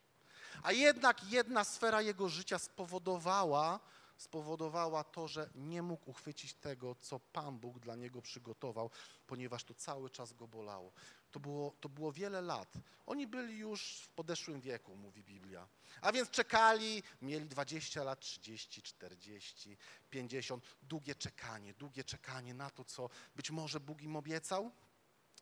A 0.63 0.71
jednak 0.71 1.31
jedna 1.31 1.63
sfera 1.63 2.01
jego 2.01 2.29
życia 2.29 2.59
spowodowała, 2.59 3.79
spowodowała 4.17 5.03
to, 5.03 5.27
że 5.27 5.49
nie 5.55 5.81
mógł 5.81 6.09
uchwycić 6.09 6.53
tego, 6.53 6.95
co 7.01 7.19
Pan 7.19 7.59
Bóg 7.59 7.79
dla 7.79 7.95
niego 7.95 8.21
przygotował, 8.21 8.89
ponieważ 9.27 9.63
to 9.63 9.73
cały 9.73 10.09
czas 10.09 10.33
go 10.33 10.47
bolało. 10.47 10.91
To 11.35 11.39
było, 11.39 11.75
to 11.81 11.89
było 11.89 12.11
wiele 12.11 12.41
lat. 12.41 12.73
Oni 13.05 13.27
byli 13.27 13.57
już 13.57 13.99
w 13.99 14.09
podeszłym 14.09 14.61
wieku, 14.61 14.95
mówi 14.95 15.23
Biblia. 15.23 15.67
A 16.01 16.11
więc 16.11 16.29
czekali, 16.29 17.03
mieli 17.21 17.45
20 17.45 18.03
lat, 18.03 18.19
30, 18.19 18.81
40, 18.81 19.77
50. 20.09 20.63
Długie 20.81 21.15
czekanie, 21.15 21.73
długie 21.73 22.03
czekanie 22.03 22.53
na 22.53 22.69
to, 22.69 22.83
co 22.83 23.09
być 23.35 23.51
może 23.51 23.79
Bóg 23.79 24.01
im 24.01 24.15
obiecał. 24.15 24.71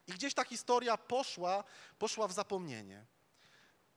I 0.08 0.12
gdzieś 0.12 0.34
ta 0.34 0.44
historia 0.44 0.98
poszła, 0.98 1.64
poszła 2.00 2.28
w 2.28 2.34
zapomnienie. 2.34 3.06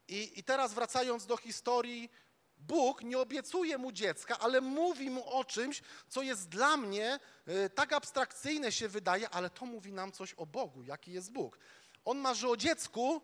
I, 0.07 0.39
I 0.39 0.43
teraz 0.43 0.73
wracając 0.73 1.25
do 1.25 1.37
historii, 1.37 2.09
Bóg 2.57 3.03
nie 3.03 3.19
obiecuje 3.19 3.77
mu 3.77 3.91
dziecka, 3.91 4.39
ale 4.39 4.61
mówi 4.61 5.09
mu 5.09 5.29
o 5.29 5.45
czymś, 5.45 5.81
co 6.09 6.21
jest 6.21 6.49
dla 6.49 6.77
mnie 6.77 7.19
y, 7.65 7.69
tak 7.69 7.93
abstrakcyjne 7.93 8.71
się 8.71 8.87
wydaje, 8.87 9.29
ale 9.29 9.49
to 9.49 9.65
mówi 9.65 9.93
nam 9.93 10.11
coś 10.11 10.33
o 10.33 10.45
Bogu, 10.45 10.83
jaki 10.83 11.11
jest 11.11 11.31
Bóg. 11.31 11.59
On 12.07 12.17
marzy 12.17 12.49
o 12.49 12.57
dziecku, 12.57 13.21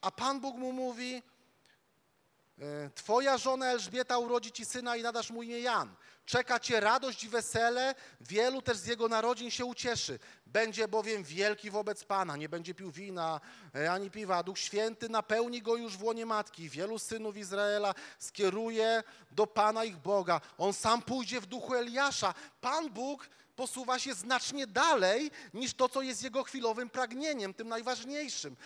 a 0.00 0.10
Pan 0.10 0.40
Bóg 0.40 0.56
mu 0.56 0.72
mówi, 0.72 1.22
e, 2.58 2.90
Twoja 2.90 3.38
żona 3.38 3.66
Elżbieta 3.66 4.18
urodzi 4.18 4.52
ci 4.52 4.64
syna 4.64 4.96
i 4.96 5.02
nadasz 5.02 5.30
mu 5.30 5.42
imię 5.42 5.60
Jan. 5.60 5.94
Czeka 6.26 6.60
cię 6.60 6.80
radość 6.80 7.24
i 7.24 7.28
wesele, 7.28 7.94
wielu 8.20 8.62
też 8.62 8.76
z 8.76 8.86
jego 8.86 9.08
narodzin 9.08 9.50
się 9.50 9.64
ucieszy. 9.64 10.18
Będzie 10.46 10.88
bowiem 10.88 11.24
wielki 11.24 11.70
wobec 11.70 12.04
Pana, 12.04 12.36
nie 12.36 12.48
będzie 12.48 12.74
pił 12.74 12.90
wina 12.90 13.40
e, 13.74 13.92
ani 13.92 14.10
piwa. 14.10 14.42
Duch 14.42 14.58
Święty 14.58 15.08
napełni 15.08 15.62
go 15.62 15.76
już 15.76 15.96
w 15.96 16.02
łonie 16.02 16.26
matki. 16.26 16.68
Wielu 16.68 16.98
synów 16.98 17.36
Izraela 17.36 17.94
skieruje 18.18 19.02
do 19.30 19.46
Pana 19.46 19.84
ich 19.84 19.96
Boga. 19.96 20.40
On 20.58 20.72
sam 20.72 21.02
pójdzie 21.02 21.40
w 21.40 21.46
duchu 21.46 21.74
Eliasza. 21.74 22.34
Pan 22.60 22.90
Bóg 22.90 23.28
posuwa 23.56 23.98
się 23.98 24.14
znacznie 24.14 24.66
dalej 24.66 25.30
niż 25.54 25.74
to, 25.74 25.88
co 25.88 26.02
jest 26.02 26.22
jego 26.22 26.44
chwilowym 26.44 26.90
pragnieniem, 26.90 27.54
tym 27.54 27.68
najważniejszym. 27.68 28.56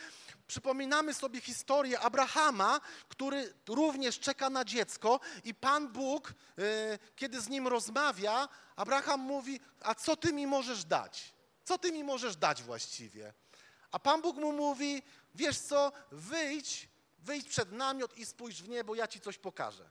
Przypominamy 0.47 1.15
sobie 1.15 1.41
historię 1.41 2.01
Abrahama, 2.01 2.81
który 3.09 3.55
również 3.69 4.21
czeka 4.21 4.51
na 4.51 4.65
dziecko 4.65 5.21
i 5.45 5.55
Pan 5.55 5.89
Bóg, 5.89 6.35
e, 6.59 6.99
kiedy 7.17 7.41
z 7.41 7.49
nim 7.49 7.69
rozmawia, 7.69 8.49
Abraham 8.77 9.21
mówi, 9.21 9.61
a 9.81 9.95
co 9.95 10.17
ty 10.17 10.33
mi 10.33 10.47
możesz 10.47 10.85
dać? 10.85 11.33
Co 11.65 11.79
ty 11.79 11.93
mi 11.93 12.05
możesz 12.05 12.37
dać 12.37 12.63
właściwie? 12.63 13.33
A 13.93 13.99
Pan 13.99 14.23
Bóg 14.23 14.37
mu 14.37 14.53
mówi, 14.53 15.03
wiesz 15.35 15.59
co, 15.59 15.93
wyjdź, 16.13 16.89
wyjdź 17.19 17.49
przed 17.49 17.73
namiot 17.73 18.19
i 18.19 18.27
spójrz 18.27 18.63
w 18.63 18.69
niebo, 18.69 18.95
ja 18.95 19.09
ci 19.09 19.21
coś 19.21 19.39
pokażę. 19.39 19.91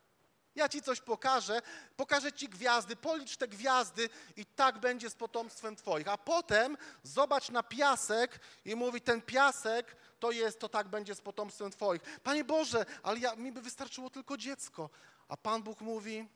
Ja 0.55 0.69
ci 0.69 0.81
coś 0.81 1.01
pokażę, 1.01 1.61
pokażę 1.97 2.33
ci 2.33 2.49
gwiazdy, 2.49 2.95
policz 2.95 3.37
te 3.37 3.47
gwiazdy 3.47 4.09
i 4.35 4.45
tak 4.45 4.79
będzie 4.79 5.09
z 5.09 5.15
potomstwem 5.15 5.75
twoich. 5.75 6.07
A 6.07 6.17
potem 6.17 6.77
zobacz 7.03 7.49
na 7.49 7.63
piasek 7.63 8.39
i 8.65 8.75
mówi, 8.75 9.01
ten 9.01 9.21
piasek 9.21 9.95
to 10.19 10.31
jest, 10.31 10.59
to 10.59 10.69
tak 10.69 10.87
będzie 10.87 11.15
z 11.15 11.21
potomstwem 11.21 11.71
twoich. 11.71 12.01
Panie 12.23 12.43
Boże, 12.43 12.85
ale 13.03 13.19
ja, 13.19 13.35
mi 13.35 13.51
by 13.51 13.61
wystarczyło 13.61 14.09
tylko 14.09 14.37
dziecko. 14.37 14.89
A 15.27 15.37
Pan 15.37 15.63
Bóg 15.63 15.81
mówi, 15.81 16.27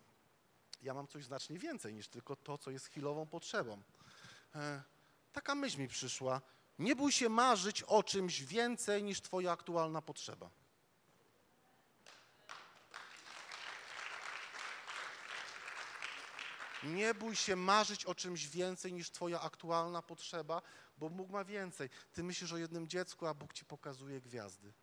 ja 0.82 0.94
mam 0.94 1.08
coś 1.08 1.24
znacznie 1.24 1.60
więcej 1.60 1.94
niż 1.94 2.08
tylko 2.08 2.36
to, 2.36 2.58
co 2.58 2.72
jest 2.72 2.88
chwilową 2.88 3.26
potrzebą. 3.26 3.82
E, 4.56 4.84
taka 5.34 5.56
myśl 5.56 5.80
mi 5.80 5.88
przyszła. 5.88 6.42
Nie 6.80 6.96
bój 6.96 7.12
się 7.12 7.30
marzyć 7.30 7.84
o 7.84 8.04
czymś 8.04 8.44
więcej 8.44 9.04
niż 9.04 9.22
twoja 9.22 9.52
aktualna 9.52 10.02
potrzeba. 10.02 10.50
Nie 16.84 17.14
bój 17.14 17.36
się 17.36 17.56
marzyć 17.56 18.06
o 18.06 18.16
czymś 18.16 18.48
więcej 18.48 18.94
niż 18.94 19.12
twoja 19.12 19.42
aktualna 19.42 20.02
potrzeba, 20.02 20.62
bo 20.98 21.10
Bóg 21.10 21.30
ma 21.30 21.44
więcej. 21.44 21.90
Ty 22.12 22.24
myślisz 22.24 22.54
o 22.54 22.58
jednym 22.58 22.88
dziecku, 22.88 23.28
a 23.28 23.34
Bóg 23.34 23.54
ci 23.54 23.66
pokazuje 23.66 24.22
gwiazdy. 24.22 24.74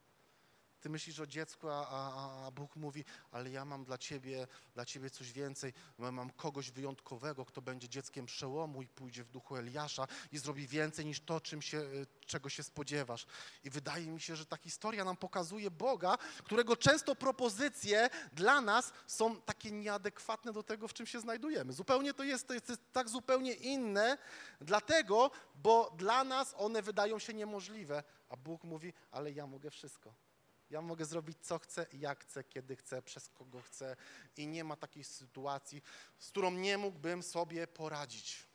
Ty 0.80 0.88
myślisz 0.88 1.20
o 1.20 1.26
dziecku, 1.26 1.68
a, 1.68 1.88
a, 1.88 2.46
a 2.46 2.50
Bóg 2.50 2.76
mówi, 2.76 3.04
ale 3.32 3.50
ja 3.50 3.64
mam 3.64 3.84
dla 3.84 3.98
ciebie, 3.98 4.46
dla 4.74 4.84
ciebie 4.84 5.10
coś 5.10 5.32
więcej. 5.32 5.72
Mam 5.98 6.30
kogoś 6.30 6.70
wyjątkowego, 6.70 7.44
kto 7.44 7.62
będzie 7.62 7.88
dzieckiem 7.88 8.26
przełomu 8.26 8.82
i 8.82 8.88
pójdzie 8.88 9.24
w 9.24 9.30
duchu 9.30 9.56
Eliasza 9.56 10.06
i 10.32 10.38
zrobi 10.38 10.66
więcej 10.66 11.06
niż 11.06 11.20
to, 11.20 11.40
czym 11.40 11.62
się, 11.62 11.78
y, 11.78 12.06
czego 12.26 12.48
się 12.48 12.62
spodziewasz. 12.62 13.26
I 13.64 13.70
wydaje 13.70 14.06
mi 14.06 14.20
się, 14.20 14.36
że 14.36 14.46
ta 14.46 14.56
historia 14.56 15.04
nam 15.04 15.16
pokazuje 15.16 15.70
Boga, 15.70 16.18
którego 16.44 16.76
często 16.76 17.14
propozycje 17.14 18.10
dla 18.32 18.60
nas 18.60 18.92
są 19.06 19.40
takie 19.40 19.70
nieadekwatne 19.70 20.52
do 20.52 20.62
tego, 20.62 20.88
w 20.88 20.94
czym 20.94 21.06
się 21.06 21.20
znajdujemy. 21.20 21.72
Zupełnie 21.72 22.14
to 22.14 22.24
jest, 22.24 22.48
to 22.48 22.54
jest 22.54 22.72
tak 22.92 23.08
zupełnie 23.08 23.52
inne, 23.52 24.18
dlatego, 24.60 25.30
bo 25.54 25.90
dla 25.96 26.24
nas 26.24 26.54
one 26.56 26.82
wydają 26.82 27.18
się 27.18 27.34
niemożliwe, 27.34 28.02
a 28.28 28.36
Bóg 28.36 28.64
mówi, 28.64 28.92
ale 29.10 29.32
ja 29.32 29.46
mogę 29.46 29.70
wszystko. 29.70 30.29
Ja 30.70 30.80
mogę 30.80 31.04
zrobić 31.04 31.38
co 31.40 31.58
chcę, 31.58 31.86
jak 31.92 32.20
chcę, 32.20 32.44
kiedy 32.44 32.76
chcę, 32.76 33.02
przez 33.02 33.28
kogo 33.28 33.62
chcę 33.62 33.96
i 34.36 34.46
nie 34.46 34.64
ma 34.64 34.76
takiej 34.76 35.04
sytuacji, 35.04 35.82
z 36.18 36.28
którą 36.28 36.50
nie 36.50 36.78
mógłbym 36.78 37.22
sobie 37.22 37.66
poradzić. 37.66 38.46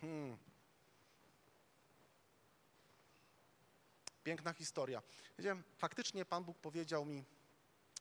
Hmm. 0.00 0.38
Piękna 4.24 4.52
historia. 4.52 5.02
Wiecie, 5.38 5.56
faktycznie 5.78 6.24
Pan 6.24 6.44
Bóg 6.44 6.58
powiedział 6.58 7.04
mi 7.04 7.24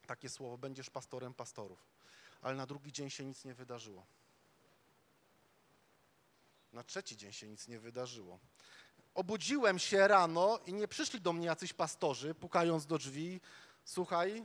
takie 0.07 0.29
słowo, 0.29 0.57
będziesz 0.57 0.89
pastorem 0.89 1.33
pastorów, 1.33 1.85
ale 2.41 2.55
na 2.55 2.65
drugi 2.65 2.91
dzień 2.91 3.09
się 3.09 3.25
nic 3.25 3.45
nie 3.45 3.53
wydarzyło. 3.53 4.05
Na 6.73 6.83
trzeci 6.83 7.17
dzień 7.17 7.33
się 7.33 7.47
nic 7.47 7.67
nie 7.67 7.79
wydarzyło 7.79 8.39
obudziłem 9.15 9.79
się 9.79 10.07
rano 10.07 10.59
i 10.65 10.73
nie 10.73 10.87
przyszli 10.87 11.21
do 11.21 11.33
mnie 11.33 11.45
jacyś 11.45 11.73
pastorzy, 11.73 12.35
pukając 12.35 12.85
do 12.85 12.97
drzwi. 12.97 13.41
Słuchaj, 13.83 14.43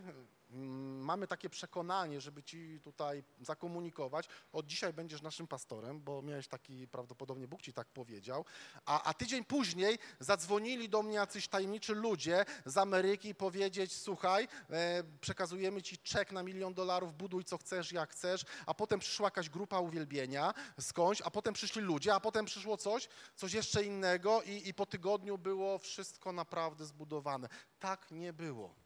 mamy 0.51 1.27
takie 1.27 1.51
przekonanie, 1.51 2.21
żeby 2.21 2.43
ci 2.43 2.81
tutaj 2.85 3.25
zakomunikować, 3.41 4.29
od 4.53 4.67
dzisiaj 4.67 4.93
będziesz 4.93 5.23
naszym 5.23 5.47
pastorem, 5.47 6.01
bo 6.01 6.23
miałeś 6.23 6.49
taki, 6.49 6.89
prawdopodobnie 6.89 7.49
Bóg 7.49 7.63
ci 7.63 7.73
tak 7.73 7.89
powiedział, 7.89 8.45
a, 8.87 9.03
a 9.03 9.15
tydzień 9.15 9.45
później 9.45 9.99
zadzwonili 10.21 10.89
do 10.89 11.03
mnie 11.03 11.15
jacyś 11.15 11.49
tajemniczy 11.49 11.95
ludzie 11.95 12.45
z 12.67 12.77
Ameryki 12.77 13.35
powiedzieć, 13.35 13.97
słuchaj, 13.97 14.49
e, 14.71 15.05
przekazujemy 15.21 15.83
ci 15.83 15.99
czek 15.99 16.33
na 16.33 16.43
milion 16.43 16.75
dolarów, 16.75 17.15
buduj 17.15 17.45
co 17.45 17.59
chcesz, 17.59 17.93
jak 17.93 18.11
chcesz, 18.11 18.45
a 18.67 18.75
potem 18.75 19.01
przyszła 19.01 19.27
jakaś 19.27 19.51
grupa 19.51 19.79
uwielbienia 19.79 20.55
skądś, 20.81 21.23
a 21.23 21.31
potem 21.31 21.55
przyszli 21.55 21.83
ludzie, 21.83 22.15
a 22.15 22.21
potem 22.21 22.45
przyszło 22.45 22.77
coś, 22.77 23.09
coś 23.37 23.53
jeszcze 23.53 23.85
innego 23.85 24.43
i, 24.43 24.69
i 24.69 24.75
po 24.75 24.87
tygodniu 24.87 25.39
było 25.39 25.79
wszystko 25.79 26.33
naprawdę 26.33 26.87
zbudowane. 26.87 27.49
Tak 27.81 28.11
nie 28.11 28.33
było. 28.33 28.80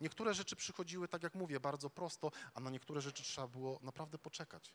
Niektóre 0.00 0.34
rzeczy 0.34 0.56
przychodziły, 0.56 1.08
tak 1.08 1.22
jak 1.22 1.34
mówię, 1.34 1.60
bardzo 1.60 1.90
prosto, 1.90 2.30
a 2.54 2.60
na 2.60 2.70
niektóre 2.70 3.00
rzeczy 3.00 3.22
trzeba 3.22 3.48
było 3.48 3.80
naprawdę 3.82 4.18
poczekać. 4.18 4.74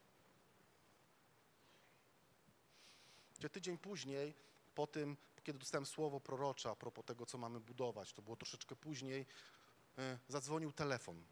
Gdzie 3.39 3.49
tydzień 3.49 3.77
później, 3.77 4.33
po 4.75 4.87
tym, 4.87 5.17
kiedy 5.43 5.59
dostałem 5.59 5.85
słowo 5.85 6.19
prorocze 6.19 6.69
a 6.69 6.75
propos 6.75 7.05
tego, 7.05 7.25
co 7.25 7.37
mamy 7.37 7.59
budować, 7.59 8.13
to 8.13 8.21
było 8.21 8.35
troszeczkę 8.35 8.75
później, 8.75 9.25
yy, 9.97 10.19
zadzwonił 10.27 10.71
telefon. 10.71 11.23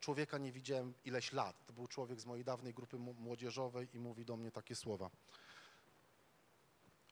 Człowieka 0.00 0.38
nie 0.38 0.52
widziałem 0.52 0.94
ileś 1.04 1.32
lat. 1.32 1.66
To 1.66 1.72
był 1.72 1.86
człowiek 1.86 2.20
z 2.20 2.26
mojej 2.26 2.44
dawnej 2.44 2.74
grupy 2.74 2.98
młodzieżowej 2.98 3.88
i 3.92 3.98
mówi 3.98 4.24
do 4.24 4.36
mnie 4.36 4.50
takie 4.50 4.76
słowa. 4.76 5.10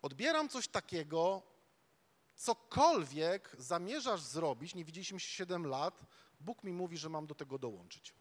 Odbieram 0.03 0.49
coś 0.49 0.69
takiego, 0.69 1.43
cokolwiek 2.43 3.57
zamierzasz 3.59 4.21
zrobić, 4.21 4.75
nie 4.75 4.85
widzieliśmy 4.85 5.21
się 5.21 5.29
7 5.29 5.67
lat, 5.67 6.01
Bóg 6.41 6.65
mi 6.65 6.73
mówi, 6.73 6.99
że 6.99 7.09
mam 7.09 7.27
do 7.27 7.35
tego 7.35 7.59
dołączyć. 7.59 8.15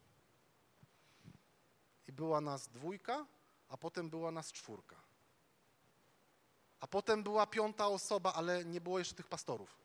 I 2.08 2.12
była 2.12 2.42
nas 2.42 2.68
dwójka, 2.68 3.26
a 3.70 3.78
potem 3.78 4.10
była 4.10 4.32
nas 4.32 4.52
czwórka. 4.52 4.96
A 6.80 6.88
potem 6.88 7.24
była 7.24 7.48
piąta 7.48 7.88
osoba, 7.88 8.34
ale 8.34 8.66
nie 8.66 8.82
było 8.82 9.00
jeszcze 9.00 9.16
tych 9.16 9.28
pastorów. 9.28 9.78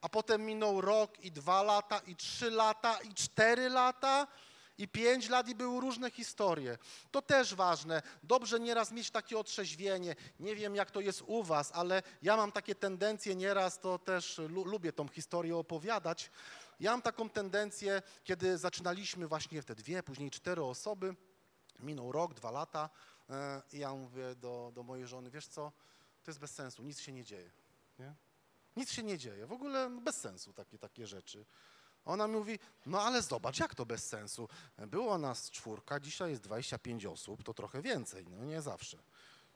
A 0.00 0.08
potem 0.08 0.46
minął 0.46 0.80
rok 0.80 1.20
i 1.20 1.32
dwa 1.32 1.62
lata, 1.62 1.98
i 1.98 2.16
trzy 2.16 2.50
lata, 2.50 2.98
i 2.98 3.14
cztery 3.14 3.68
lata, 3.68 4.26
i 4.78 4.88
pięć 4.88 5.28
lat 5.28 5.48
i 5.48 5.54
były 5.54 5.80
różne 5.80 6.10
historie. 6.10 6.78
To 7.10 7.22
też 7.22 7.54
ważne. 7.54 8.02
Dobrze 8.22 8.60
nieraz 8.60 8.92
mieć 8.92 9.10
takie 9.10 9.38
otrzeźwienie. 9.38 10.16
Nie 10.40 10.56
wiem, 10.56 10.74
jak 10.74 10.90
to 10.90 11.00
jest 11.00 11.22
u 11.26 11.42
was, 11.42 11.70
ale 11.74 12.02
ja 12.22 12.36
mam 12.36 12.52
takie 12.52 12.74
tendencje 12.74 13.36
nieraz, 13.36 13.80
to 13.80 13.98
też 13.98 14.40
lubię 14.48 14.92
tą 14.92 15.08
historię 15.08 15.56
opowiadać. 15.56 16.30
Ja 16.80 16.90
mam 16.90 17.02
taką 17.02 17.30
tendencję, 17.30 18.02
kiedy 18.24 18.58
zaczynaliśmy 18.58 19.28
właśnie 19.28 19.62
te 19.62 19.74
dwie, 19.74 20.02
później 20.02 20.30
cztery 20.30 20.64
osoby, 20.64 21.16
minął 21.78 22.12
rok, 22.12 22.34
dwa 22.34 22.50
lata 22.50 22.90
e, 23.30 23.62
i 23.72 23.78
ja 23.78 23.94
mówię 23.94 24.34
do, 24.34 24.72
do 24.74 24.82
mojej 24.82 25.06
żony, 25.06 25.30
wiesz 25.30 25.46
co, 25.46 25.72
to 26.22 26.30
jest 26.30 26.40
bez 26.40 26.54
sensu, 26.54 26.82
nic 26.82 27.00
się 27.00 27.12
nie 27.12 27.24
dzieje. 27.24 27.50
Nie? 27.98 28.14
Nic 28.76 28.92
się 28.92 29.02
nie 29.02 29.18
dzieje, 29.18 29.46
w 29.46 29.52
ogóle 29.52 29.90
bez 29.90 30.20
sensu 30.20 30.52
takie, 30.52 30.78
takie 30.78 31.06
rzeczy. 31.06 31.46
Ona 32.06 32.28
mówi, 32.28 32.58
no 32.86 33.02
ale 33.02 33.22
zobacz, 33.22 33.58
jak 33.58 33.74
to 33.74 33.86
bez 33.86 34.08
sensu. 34.08 34.48
Było 34.78 35.18
nas 35.18 35.50
czwórka, 35.50 36.00
dzisiaj 36.00 36.30
jest 36.30 36.42
25 36.42 37.06
osób, 37.06 37.42
to 37.42 37.54
trochę 37.54 37.82
więcej, 37.82 38.26
no 38.28 38.44
nie 38.44 38.62
zawsze. 38.62 38.98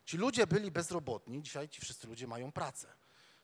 Ci 0.05 0.17
ludzie 0.17 0.47
byli 0.47 0.71
bezrobotni, 0.71 1.43
dzisiaj 1.43 1.69
ci 1.69 1.81
wszyscy 1.81 2.07
ludzie 2.07 2.27
mają 2.27 2.53
pracę. 2.53 2.89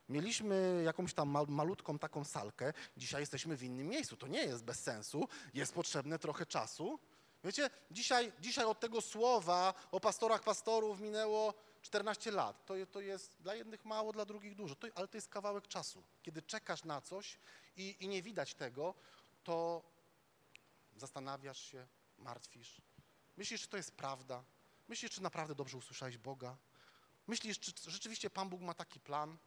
Mieliśmy 0.08 0.82
jakąś 0.84 1.14
tam 1.14 1.46
malutką 1.48 1.98
taką 1.98 2.24
salkę, 2.24 2.72
dzisiaj 2.96 3.22
jesteśmy 3.22 3.56
w 3.56 3.62
innym 3.62 3.86
miejscu. 3.86 4.16
To 4.16 4.26
nie 4.26 4.42
jest 4.42 4.64
bez 4.64 4.82
sensu, 4.82 5.28
jest 5.54 5.74
potrzebne 5.74 6.18
trochę 6.18 6.46
czasu. 6.46 6.98
Wiecie, 7.44 7.70
dzisiaj, 7.90 8.32
dzisiaj 8.40 8.64
od 8.64 8.80
tego 8.80 9.00
słowa 9.00 9.74
o 9.90 10.00
pastorach 10.00 10.42
pastorów 10.42 11.00
minęło 11.00 11.54
14 11.86 12.30
lat. 12.30 12.66
To, 12.66 12.74
to 12.92 13.00
jest 13.00 13.36
dla 13.40 13.54
jednych 13.54 13.84
mało, 13.84 14.12
dla 14.12 14.24
drugich 14.24 14.54
dużo, 14.54 14.74
to, 14.74 14.88
ale 14.94 15.08
to 15.08 15.16
jest 15.16 15.28
kawałek 15.28 15.68
czasu. 15.68 16.02
Kiedy 16.22 16.42
czekasz 16.42 16.84
na 16.84 17.00
coś 17.00 17.38
i, 17.76 17.96
i 18.00 18.08
nie 18.08 18.22
widać 18.22 18.54
tego, 18.54 18.94
to 19.44 19.82
zastanawiasz 20.96 21.60
się, 21.60 21.86
martwisz. 22.18 22.80
Myślisz, 23.36 23.62
czy 23.62 23.68
to 23.68 23.76
jest 23.76 23.92
prawda? 23.92 24.44
Myślisz, 24.88 25.10
czy 25.12 25.22
naprawdę 25.22 25.54
dobrze 25.54 25.76
usłyszałeś 25.76 26.18
Boga? 26.18 26.56
Myślisz, 27.26 27.60
czy 27.60 27.72
rzeczywiście 27.86 28.30
Pan 28.30 28.48
Bóg 28.48 28.60
ma 28.60 28.74
taki 28.74 29.00
plan? 29.00 29.38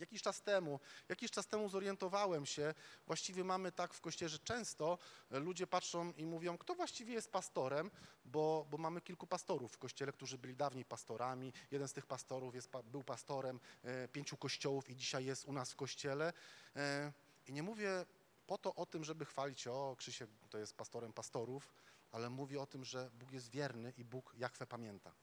Jakiś 0.00 0.22
czas 0.22 0.42
temu, 0.42 0.80
jakiś 1.08 1.30
czas 1.30 1.46
temu 1.46 1.68
zorientowałem 1.68 2.46
się, 2.46 2.74
właściwie 3.06 3.44
mamy 3.44 3.72
tak 3.72 3.94
w 3.94 4.00
kościele, 4.00 4.38
często 4.44 4.98
ludzie 5.30 5.66
patrzą 5.66 6.12
i 6.12 6.26
mówią, 6.26 6.58
kto 6.58 6.74
właściwie 6.74 7.14
jest 7.14 7.32
pastorem, 7.32 7.90
bo, 8.24 8.66
bo 8.70 8.78
mamy 8.78 9.00
kilku 9.00 9.26
pastorów 9.26 9.72
w 9.72 9.78
kościele, 9.78 10.12
którzy 10.12 10.38
byli 10.38 10.56
dawniej 10.56 10.84
pastorami. 10.84 11.52
Jeden 11.70 11.88
z 11.88 11.92
tych 11.92 12.06
pastorów 12.06 12.54
jest, 12.54 12.70
był 12.84 13.04
pastorem 13.04 13.60
e, 13.82 14.08
pięciu 14.08 14.36
kościołów 14.36 14.90
i 14.90 14.96
dzisiaj 14.96 15.24
jest 15.24 15.44
u 15.44 15.52
nas 15.52 15.72
w 15.72 15.76
kościele. 15.76 16.32
E, 16.76 17.12
I 17.46 17.52
nie 17.52 17.62
mówię 17.62 18.06
po 18.46 18.58
to 18.58 18.74
o 18.74 18.86
tym, 18.86 19.04
żeby 19.04 19.24
chwalić, 19.24 19.66
o 19.66 19.96
Krzysiek 19.98 20.30
to 20.50 20.58
jest 20.58 20.76
pastorem 20.76 21.12
pastorów, 21.12 21.68
ale 22.12 22.30
mówię 22.30 22.60
o 22.60 22.66
tym, 22.66 22.84
że 22.84 23.10
Bóg 23.14 23.32
jest 23.32 23.50
wierny 23.50 23.92
i 23.96 24.04
Bóg 24.04 24.34
Jachwę 24.38 24.66
pamięta. 24.66 25.14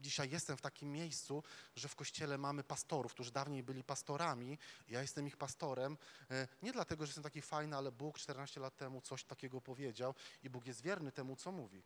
Dzisiaj 0.00 0.30
jestem 0.30 0.56
w 0.56 0.60
takim 0.60 0.92
miejscu, 0.92 1.42
że 1.76 1.88
w 1.88 1.96
kościele 1.96 2.38
mamy 2.38 2.64
pastorów, 2.64 3.12
którzy 3.12 3.32
dawniej 3.32 3.62
byli 3.62 3.84
pastorami. 3.84 4.58
Ja 4.88 5.02
jestem 5.02 5.26
ich 5.26 5.36
pastorem. 5.36 5.96
E, 6.30 6.48
nie 6.62 6.72
dlatego, 6.72 7.06
że 7.06 7.10
jestem 7.10 7.24
taki 7.24 7.42
fajny, 7.42 7.76
ale 7.76 7.92
Bóg 7.92 8.18
14 8.18 8.60
lat 8.60 8.76
temu 8.76 9.00
coś 9.00 9.24
takiego 9.24 9.60
powiedział 9.60 10.14
i 10.42 10.50
Bóg 10.50 10.66
jest 10.66 10.82
wierny 10.82 11.12
temu, 11.12 11.36
co 11.36 11.52
mówi. 11.52 11.82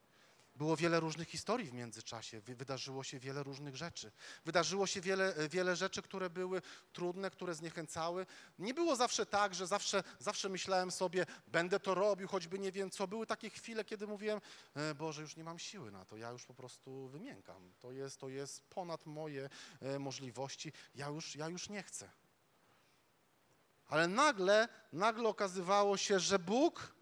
Było 0.56 0.76
wiele 0.76 1.00
różnych 1.00 1.28
historii 1.28 1.66
w 1.66 1.72
międzyczasie, 1.72 2.40
wydarzyło 2.40 3.04
się 3.04 3.18
wiele 3.18 3.42
różnych 3.42 3.76
rzeczy. 3.76 4.12
Wydarzyło 4.44 4.86
się 4.86 5.00
wiele, 5.00 5.34
wiele 5.48 5.76
rzeczy, 5.76 6.02
które 6.02 6.30
były 6.30 6.62
trudne, 6.92 7.30
które 7.30 7.54
zniechęcały. 7.54 8.26
Nie 8.58 8.74
było 8.74 8.96
zawsze 8.96 9.26
tak, 9.26 9.54
że 9.54 9.66
zawsze, 9.66 10.02
zawsze 10.18 10.48
myślałem 10.48 10.90
sobie, 10.90 11.26
będę 11.46 11.80
to 11.80 11.94
robił, 11.94 12.28
choćby 12.28 12.58
nie 12.58 12.72
wiem 12.72 12.90
co. 12.90 13.08
Były 13.08 13.26
takie 13.26 13.50
chwile, 13.50 13.84
kiedy 13.84 14.06
mówiłem, 14.06 14.40
e, 14.74 14.94
Boże, 14.94 15.22
już 15.22 15.36
nie 15.36 15.44
mam 15.44 15.58
siły 15.58 15.90
na 15.90 16.04
to, 16.04 16.16
ja 16.16 16.30
już 16.30 16.46
po 16.46 16.54
prostu 16.54 17.08
wymiękam. 17.08 17.72
To 17.80 17.92
jest, 17.92 18.20
to 18.20 18.28
jest 18.28 18.62
ponad 18.68 19.06
moje 19.06 19.48
e, 19.80 19.98
możliwości, 19.98 20.72
ja 20.94 21.08
już, 21.08 21.36
ja 21.36 21.48
już 21.48 21.68
nie 21.68 21.82
chcę. 21.82 22.10
Ale 23.86 24.08
nagle, 24.08 24.68
nagle 24.92 25.28
okazywało 25.28 25.96
się, 25.96 26.20
że 26.20 26.38
Bóg 26.38 26.92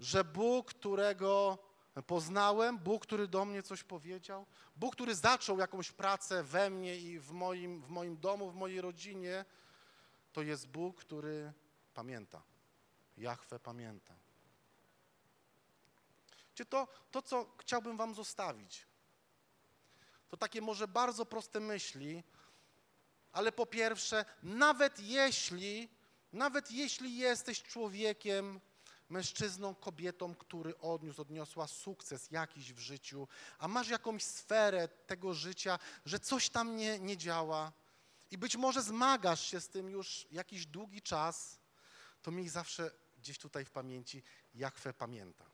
że 0.00 0.24
Bóg, 0.24 0.70
którego 0.70 1.58
poznałem, 2.02 2.78
Bóg, 2.78 3.02
który 3.02 3.28
do 3.28 3.44
mnie 3.44 3.62
coś 3.62 3.82
powiedział, 3.82 4.46
Bóg, 4.76 4.94
który 4.94 5.14
zaczął 5.14 5.58
jakąś 5.58 5.92
pracę 5.92 6.42
we 6.42 6.70
mnie 6.70 6.98
i 6.98 7.18
w 7.18 7.30
moim, 7.30 7.82
w 7.82 7.88
moim 7.88 8.16
domu, 8.16 8.50
w 8.50 8.54
mojej 8.54 8.80
rodzinie, 8.80 9.44
to 10.32 10.42
jest 10.42 10.68
Bóg, 10.68 11.00
który 11.00 11.52
pamięta. 11.94 12.42
Jahwe 13.16 13.60
pamięta. 13.60 14.14
Czy 16.54 16.64
to, 16.64 16.88
to, 17.10 17.22
co 17.22 17.46
chciałbym 17.58 17.96
wam 17.96 18.14
zostawić, 18.14 18.86
to 20.28 20.36
takie 20.36 20.60
może 20.60 20.88
bardzo 20.88 21.26
proste 21.26 21.60
myśli, 21.60 22.24
ale 23.32 23.52
po 23.52 23.66
pierwsze, 23.66 24.24
nawet 24.42 25.00
jeśli, 25.00 25.88
nawet 26.32 26.70
jeśli 26.70 27.16
jesteś 27.16 27.62
człowiekiem, 27.62 28.60
mężczyzną, 29.10 29.74
kobietą, 29.74 30.34
który 30.34 30.78
odniósł, 30.78 31.22
odniosła 31.22 31.66
sukces 31.66 32.30
jakiś 32.30 32.72
w 32.72 32.78
życiu, 32.78 33.28
a 33.58 33.68
masz 33.68 33.88
jakąś 33.88 34.24
sferę 34.24 34.88
tego 34.88 35.34
życia, 35.34 35.78
że 36.04 36.20
coś 36.20 36.50
tam 36.50 36.76
nie, 36.76 36.98
nie 36.98 37.16
działa? 37.16 37.72
I 38.30 38.38
być 38.38 38.56
może 38.56 38.82
zmagasz 38.82 39.50
się 39.50 39.60
z 39.60 39.68
tym 39.68 39.90
już 39.90 40.26
jakiś 40.30 40.66
długi 40.66 41.02
czas, 41.02 41.58
to 42.22 42.30
miej 42.30 42.48
zawsze 42.48 42.90
gdzieś 43.18 43.38
tutaj 43.38 43.64
w 43.64 43.70
pamięci, 43.70 44.22
Jachwę 44.54 44.94
pamięta. 44.94 45.44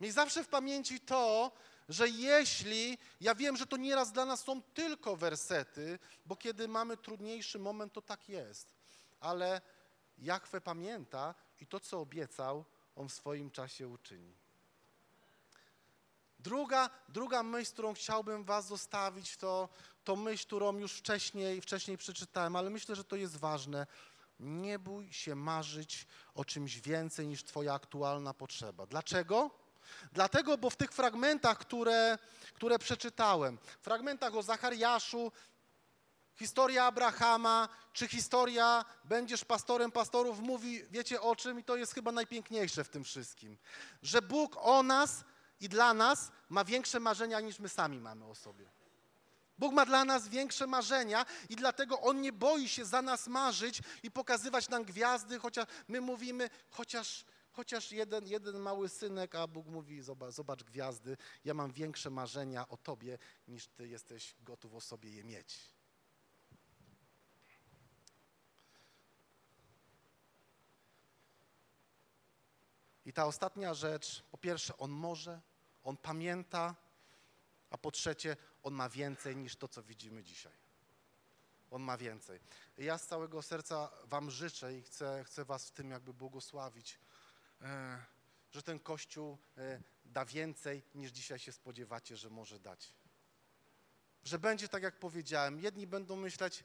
Miej 0.00 0.12
zawsze 0.12 0.44
w 0.44 0.48
pamięci 0.48 1.00
to, 1.00 1.52
że 1.88 2.08
jeśli, 2.08 2.98
ja 3.20 3.34
wiem, 3.34 3.56
że 3.56 3.66
to 3.66 3.76
nieraz 3.76 4.12
dla 4.12 4.24
nas 4.24 4.40
są 4.40 4.62
tylko 4.62 5.16
wersety, 5.16 5.98
bo 6.26 6.36
kiedy 6.36 6.68
mamy 6.68 6.96
trudniejszy 6.96 7.58
moment, 7.58 7.92
to 7.92 8.02
tak 8.02 8.28
jest, 8.28 8.74
ale 9.20 9.60
Jachwę 10.18 10.60
pamięta 10.60 11.34
i 11.60 11.66
to, 11.66 11.80
co 11.80 12.00
obiecał, 12.00 12.64
on 12.96 13.08
w 13.08 13.12
swoim 13.12 13.50
czasie 13.50 13.88
uczyni. 13.88 14.34
Druga, 16.40 16.90
druga 17.08 17.42
myśl, 17.42 17.72
którą 17.72 17.94
chciałbym 17.94 18.44
was 18.44 18.66
zostawić, 18.66 19.36
to, 19.36 19.68
to 20.04 20.16
myśl, 20.16 20.46
którą 20.46 20.76
już 20.78 20.92
wcześniej, 20.92 21.60
wcześniej 21.60 21.98
przeczytałem, 21.98 22.56
ale 22.56 22.70
myślę, 22.70 22.96
że 22.96 23.04
to 23.04 23.16
jest 23.16 23.36
ważne. 23.36 23.86
Nie 24.40 24.78
bój 24.78 25.12
się 25.12 25.34
marzyć 25.34 26.06
o 26.34 26.44
czymś 26.44 26.80
więcej 26.80 27.26
niż 27.26 27.44
twoja 27.44 27.74
aktualna 27.74 28.34
potrzeba. 28.34 28.86
Dlaczego? 28.86 29.50
Dlatego, 30.12 30.58
bo 30.58 30.70
w 30.70 30.76
tych 30.76 30.92
fragmentach, 30.92 31.58
które, 31.58 32.18
które 32.54 32.78
przeczytałem, 32.78 33.58
fragmentach 33.80 34.34
o 34.34 34.42
Zachariaszu, 34.42 35.32
historia 36.38 36.84
Abrahama, 36.84 37.68
czy 37.92 38.08
historia 38.08 38.84
będziesz 39.04 39.44
pastorem 39.44 39.92
pastorów, 39.92 40.40
mówi, 40.40 40.82
wiecie 40.90 41.20
o 41.20 41.36
czym, 41.36 41.60
i 41.60 41.64
to 41.64 41.76
jest 41.76 41.94
chyba 41.94 42.12
najpiękniejsze 42.12 42.84
w 42.84 42.88
tym 42.88 43.04
wszystkim, 43.04 43.58
że 44.02 44.22
Bóg 44.22 44.56
o 44.60 44.82
nas 44.82 45.24
i 45.60 45.68
dla 45.68 45.94
nas 45.94 46.30
ma 46.48 46.64
większe 46.64 47.00
marzenia 47.00 47.40
niż 47.40 47.58
my 47.58 47.68
sami 47.68 48.00
mamy 48.00 48.24
o 48.24 48.34
sobie. 48.34 48.70
Bóg 49.58 49.72
ma 49.72 49.86
dla 49.86 50.04
nas 50.04 50.28
większe 50.28 50.66
marzenia 50.66 51.26
i 51.48 51.56
dlatego 51.56 52.00
On 52.00 52.20
nie 52.20 52.32
boi 52.32 52.68
się 52.68 52.84
za 52.84 53.02
nas 53.02 53.26
marzyć 53.28 53.82
i 54.02 54.10
pokazywać 54.10 54.68
nam 54.68 54.84
gwiazdy, 54.84 55.38
chociaż 55.38 55.66
my 55.88 56.00
mówimy, 56.00 56.50
chociaż, 56.70 57.24
chociaż 57.52 57.92
jeden, 57.92 58.26
jeden 58.26 58.58
mały 58.58 58.88
synek, 58.88 59.34
a 59.34 59.46
Bóg 59.46 59.66
mówi, 59.66 60.02
zobacz, 60.02 60.34
zobacz 60.34 60.64
gwiazdy, 60.64 61.16
ja 61.44 61.54
mam 61.54 61.72
większe 61.72 62.10
marzenia 62.10 62.68
o 62.68 62.76
Tobie, 62.76 63.18
niż 63.48 63.66
Ty 63.66 63.88
jesteś 63.88 64.34
gotów 64.40 64.74
o 64.74 64.80
sobie 64.80 65.10
je 65.10 65.24
mieć. 65.24 65.77
I 73.08 73.12
ta 73.12 73.26
ostatnia 73.26 73.74
rzecz, 73.74 74.22
po 74.30 74.38
pierwsze, 74.38 74.78
on 74.78 74.90
może, 74.90 75.40
on 75.84 75.96
pamięta, 75.96 76.74
a 77.70 77.78
po 77.78 77.90
trzecie, 77.90 78.36
on 78.62 78.74
ma 78.74 78.88
więcej 78.88 79.36
niż 79.36 79.56
to, 79.56 79.68
co 79.68 79.82
widzimy 79.82 80.22
dzisiaj. 80.22 80.52
On 81.70 81.82
ma 81.82 81.96
więcej. 81.96 82.40
Ja 82.78 82.98
z 82.98 83.06
całego 83.06 83.42
serca 83.42 83.90
Wam 84.04 84.30
życzę 84.30 84.78
i 84.78 84.82
chcę, 84.82 85.24
chcę 85.24 85.44
Was 85.44 85.68
w 85.68 85.70
tym 85.70 85.90
jakby 85.90 86.12
błogosławić, 86.12 86.98
e, 87.60 88.04
że 88.50 88.62
ten 88.62 88.78
Kościół 88.78 89.38
e, 89.58 89.80
da 90.04 90.24
więcej 90.24 90.82
niż 90.94 91.10
dzisiaj 91.10 91.38
się 91.38 91.52
spodziewacie, 91.52 92.16
że 92.16 92.30
może 92.30 92.60
dać. 92.60 92.92
Że 94.24 94.38
będzie 94.38 94.68
tak, 94.68 94.82
jak 94.82 94.98
powiedziałem. 94.98 95.60
Jedni 95.60 95.86
będą 95.86 96.16
myśleć, 96.16 96.64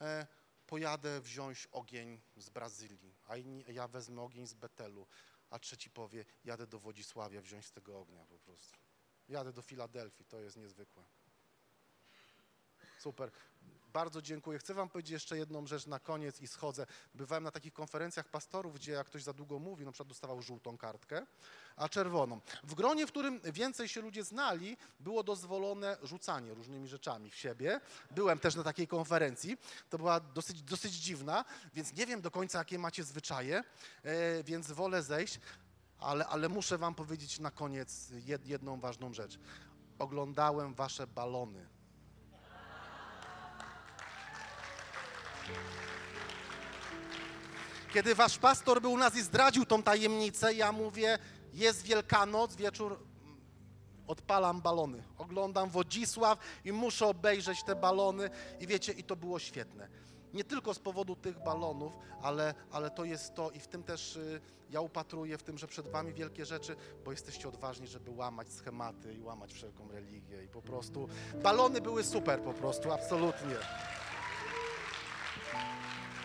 e, 0.00 0.26
pojadę 0.66 1.20
wziąć 1.20 1.68
ogień 1.72 2.20
z 2.36 2.50
Brazylii, 2.50 3.14
a 3.28 3.36
inni, 3.36 3.64
ja 3.68 3.88
wezmę 3.88 4.22
ogień 4.22 4.46
z 4.46 4.54
Betelu 4.54 5.06
a 5.52 5.58
trzeci 5.58 5.90
powie, 5.90 6.24
jadę 6.44 6.66
do 6.66 6.78
Wodzisławia 6.78 7.42
wziąć 7.42 7.66
z 7.66 7.72
tego 7.72 8.00
ognia 8.00 8.26
po 8.26 8.38
prostu. 8.38 8.78
Jadę 9.28 9.52
do 9.52 9.62
Filadelfii, 9.62 10.24
to 10.24 10.40
jest 10.40 10.56
niezwykłe. 10.56 11.04
Super. 12.98 13.30
Bardzo 13.92 14.22
dziękuję. 14.22 14.58
Chcę 14.58 14.74
Wam 14.74 14.88
powiedzieć 14.88 15.12
jeszcze 15.12 15.38
jedną 15.38 15.66
rzecz 15.66 15.86
na 15.86 15.98
koniec 15.98 16.40
i 16.40 16.46
schodzę. 16.46 16.86
Bywałem 17.14 17.44
na 17.44 17.50
takich 17.50 17.72
konferencjach 17.72 18.28
pastorów, 18.28 18.74
gdzie 18.74 18.92
jak 18.92 19.06
ktoś 19.06 19.22
za 19.22 19.32
długo 19.32 19.58
mówi, 19.58 19.84
na 19.84 19.92
przykład 19.92 20.08
dostawał 20.08 20.42
żółtą 20.42 20.78
kartkę, 20.78 21.26
a 21.76 21.88
czerwoną. 21.88 22.40
W 22.64 22.74
gronie, 22.74 23.06
w 23.06 23.10
którym 23.10 23.40
więcej 23.40 23.88
się 23.88 24.00
ludzie 24.00 24.24
znali, 24.24 24.76
było 25.00 25.22
dozwolone 25.22 25.96
rzucanie 26.02 26.54
różnymi 26.54 26.88
rzeczami 26.88 27.30
w 27.30 27.34
siebie. 27.34 27.80
Byłem 28.10 28.38
też 28.38 28.54
na 28.54 28.62
takiej 28.62 28.88
konferencji. 28.88 29.58
To 29.90 29.98
była 29.98 30.20
dosyć, 30.20 30.62
dosyć 30.62 30.92
dziwna, 30.92 31.44
więc 31.74 31.92
nie 31.92 32.06
wiem 32.06 32.20
do 32.20 32.30
końca, 32.30 32.58
jakie 32.58 32.78
macie 32.78 33.04
zwyczaje, 33.04 33.64
e, 34.02 34.42
więc 34.44 34.72
wolę 34.72 35.02
zejść. 35.02 35.40
Ale, 35.98 36.26
ale 36.26 36.48
muszę 36.48 36.78
Wam 36.78 36.94
powiedzieć 36.94 37.38
na 37.38 37.50
koniec 37.50 38.10
jedną 38.46 38.80
ważną 38.80 39.14
rzecz. 39.14 39.38
Oglądałem 39.98 40.74
Wasze 40.74 41.06
balony. 41.06 41.68
Kiedy 47.94 48.14
wasz 48.14 48.38
pastor 48.38 48.82
był 48.82 48.92
u 48.92 48.96
nas 48.96 49.16
i 49.16 49.22
zdradził 49.22 49.64
tą 49.64 49.82
tajemnicę, 49.82 50.54
ja 50.54 50.72
mówię, 50.72 51.18
jest 51.52 51.82
Wielkanoc, 51.82 52.56
wieczór, 52.56 52.98
odpalam 54.06 54.60
balony, 54.60 55.02
oglądam 55.18 55.70
Wodzisław 55.70 56.38
i 56.64 56.72
muszę 56.72 57.06
obejrzeć 57.06 57.62
te 57.62 57.76
balony 57.76 58.30
i 58.60 58.66
wiecie, 58.66 58.92
i 58.92 59.04
to 59.04 59.16
było 59.16 59.38
świetne. 59.38 59.88
Nie 60.34 60.44
tylko 60.44 60.74
z 60.74 60.78
powodu 60.78 61.16
tych 61.16 61.42
balonów, 61.44 61.92
ale, 62.22 62.54
ale 62.70 62.90
to 62.90 63.04
jest 63.04 63.34
to 63.34 63.50
i 63.50 63.60
w 63.60 63.66
tym 63.66 63.82
też 63.82 64.16
y, 64.16 64.40
ja 64.70 64.80
upatruję 64.80 65.38
w 65.38 65.42
tym, 65.42 65.58
że 65.58 65.66
przed 65.66 65.88
wami 65.88 66.12
wielkie 66.12 66.46
rzeczy, 66.46 66.76
bo 67.04 67.10
jesteście 67.10 67.48
odważni, 67.48 67.86
żeby 67.86 68.10
łamać 68.10 68.52
schematy 68.52 69.14
i 69.14 69.20
łamać 69.20 69.52
wszelką 69.52 69.88
religię 69.88 70.44
i 70.44 70.48
po 70.48 70.62
prostu 70.62 71.08
balony 71.42 71.80
były 71.80 72.04
super 72.04 72.42
po 72.42 72.52
prostu, 72.52 72.92
absolutnie. 72.92 73.56
Thank 75.52 75.64
you. 76.18 76.21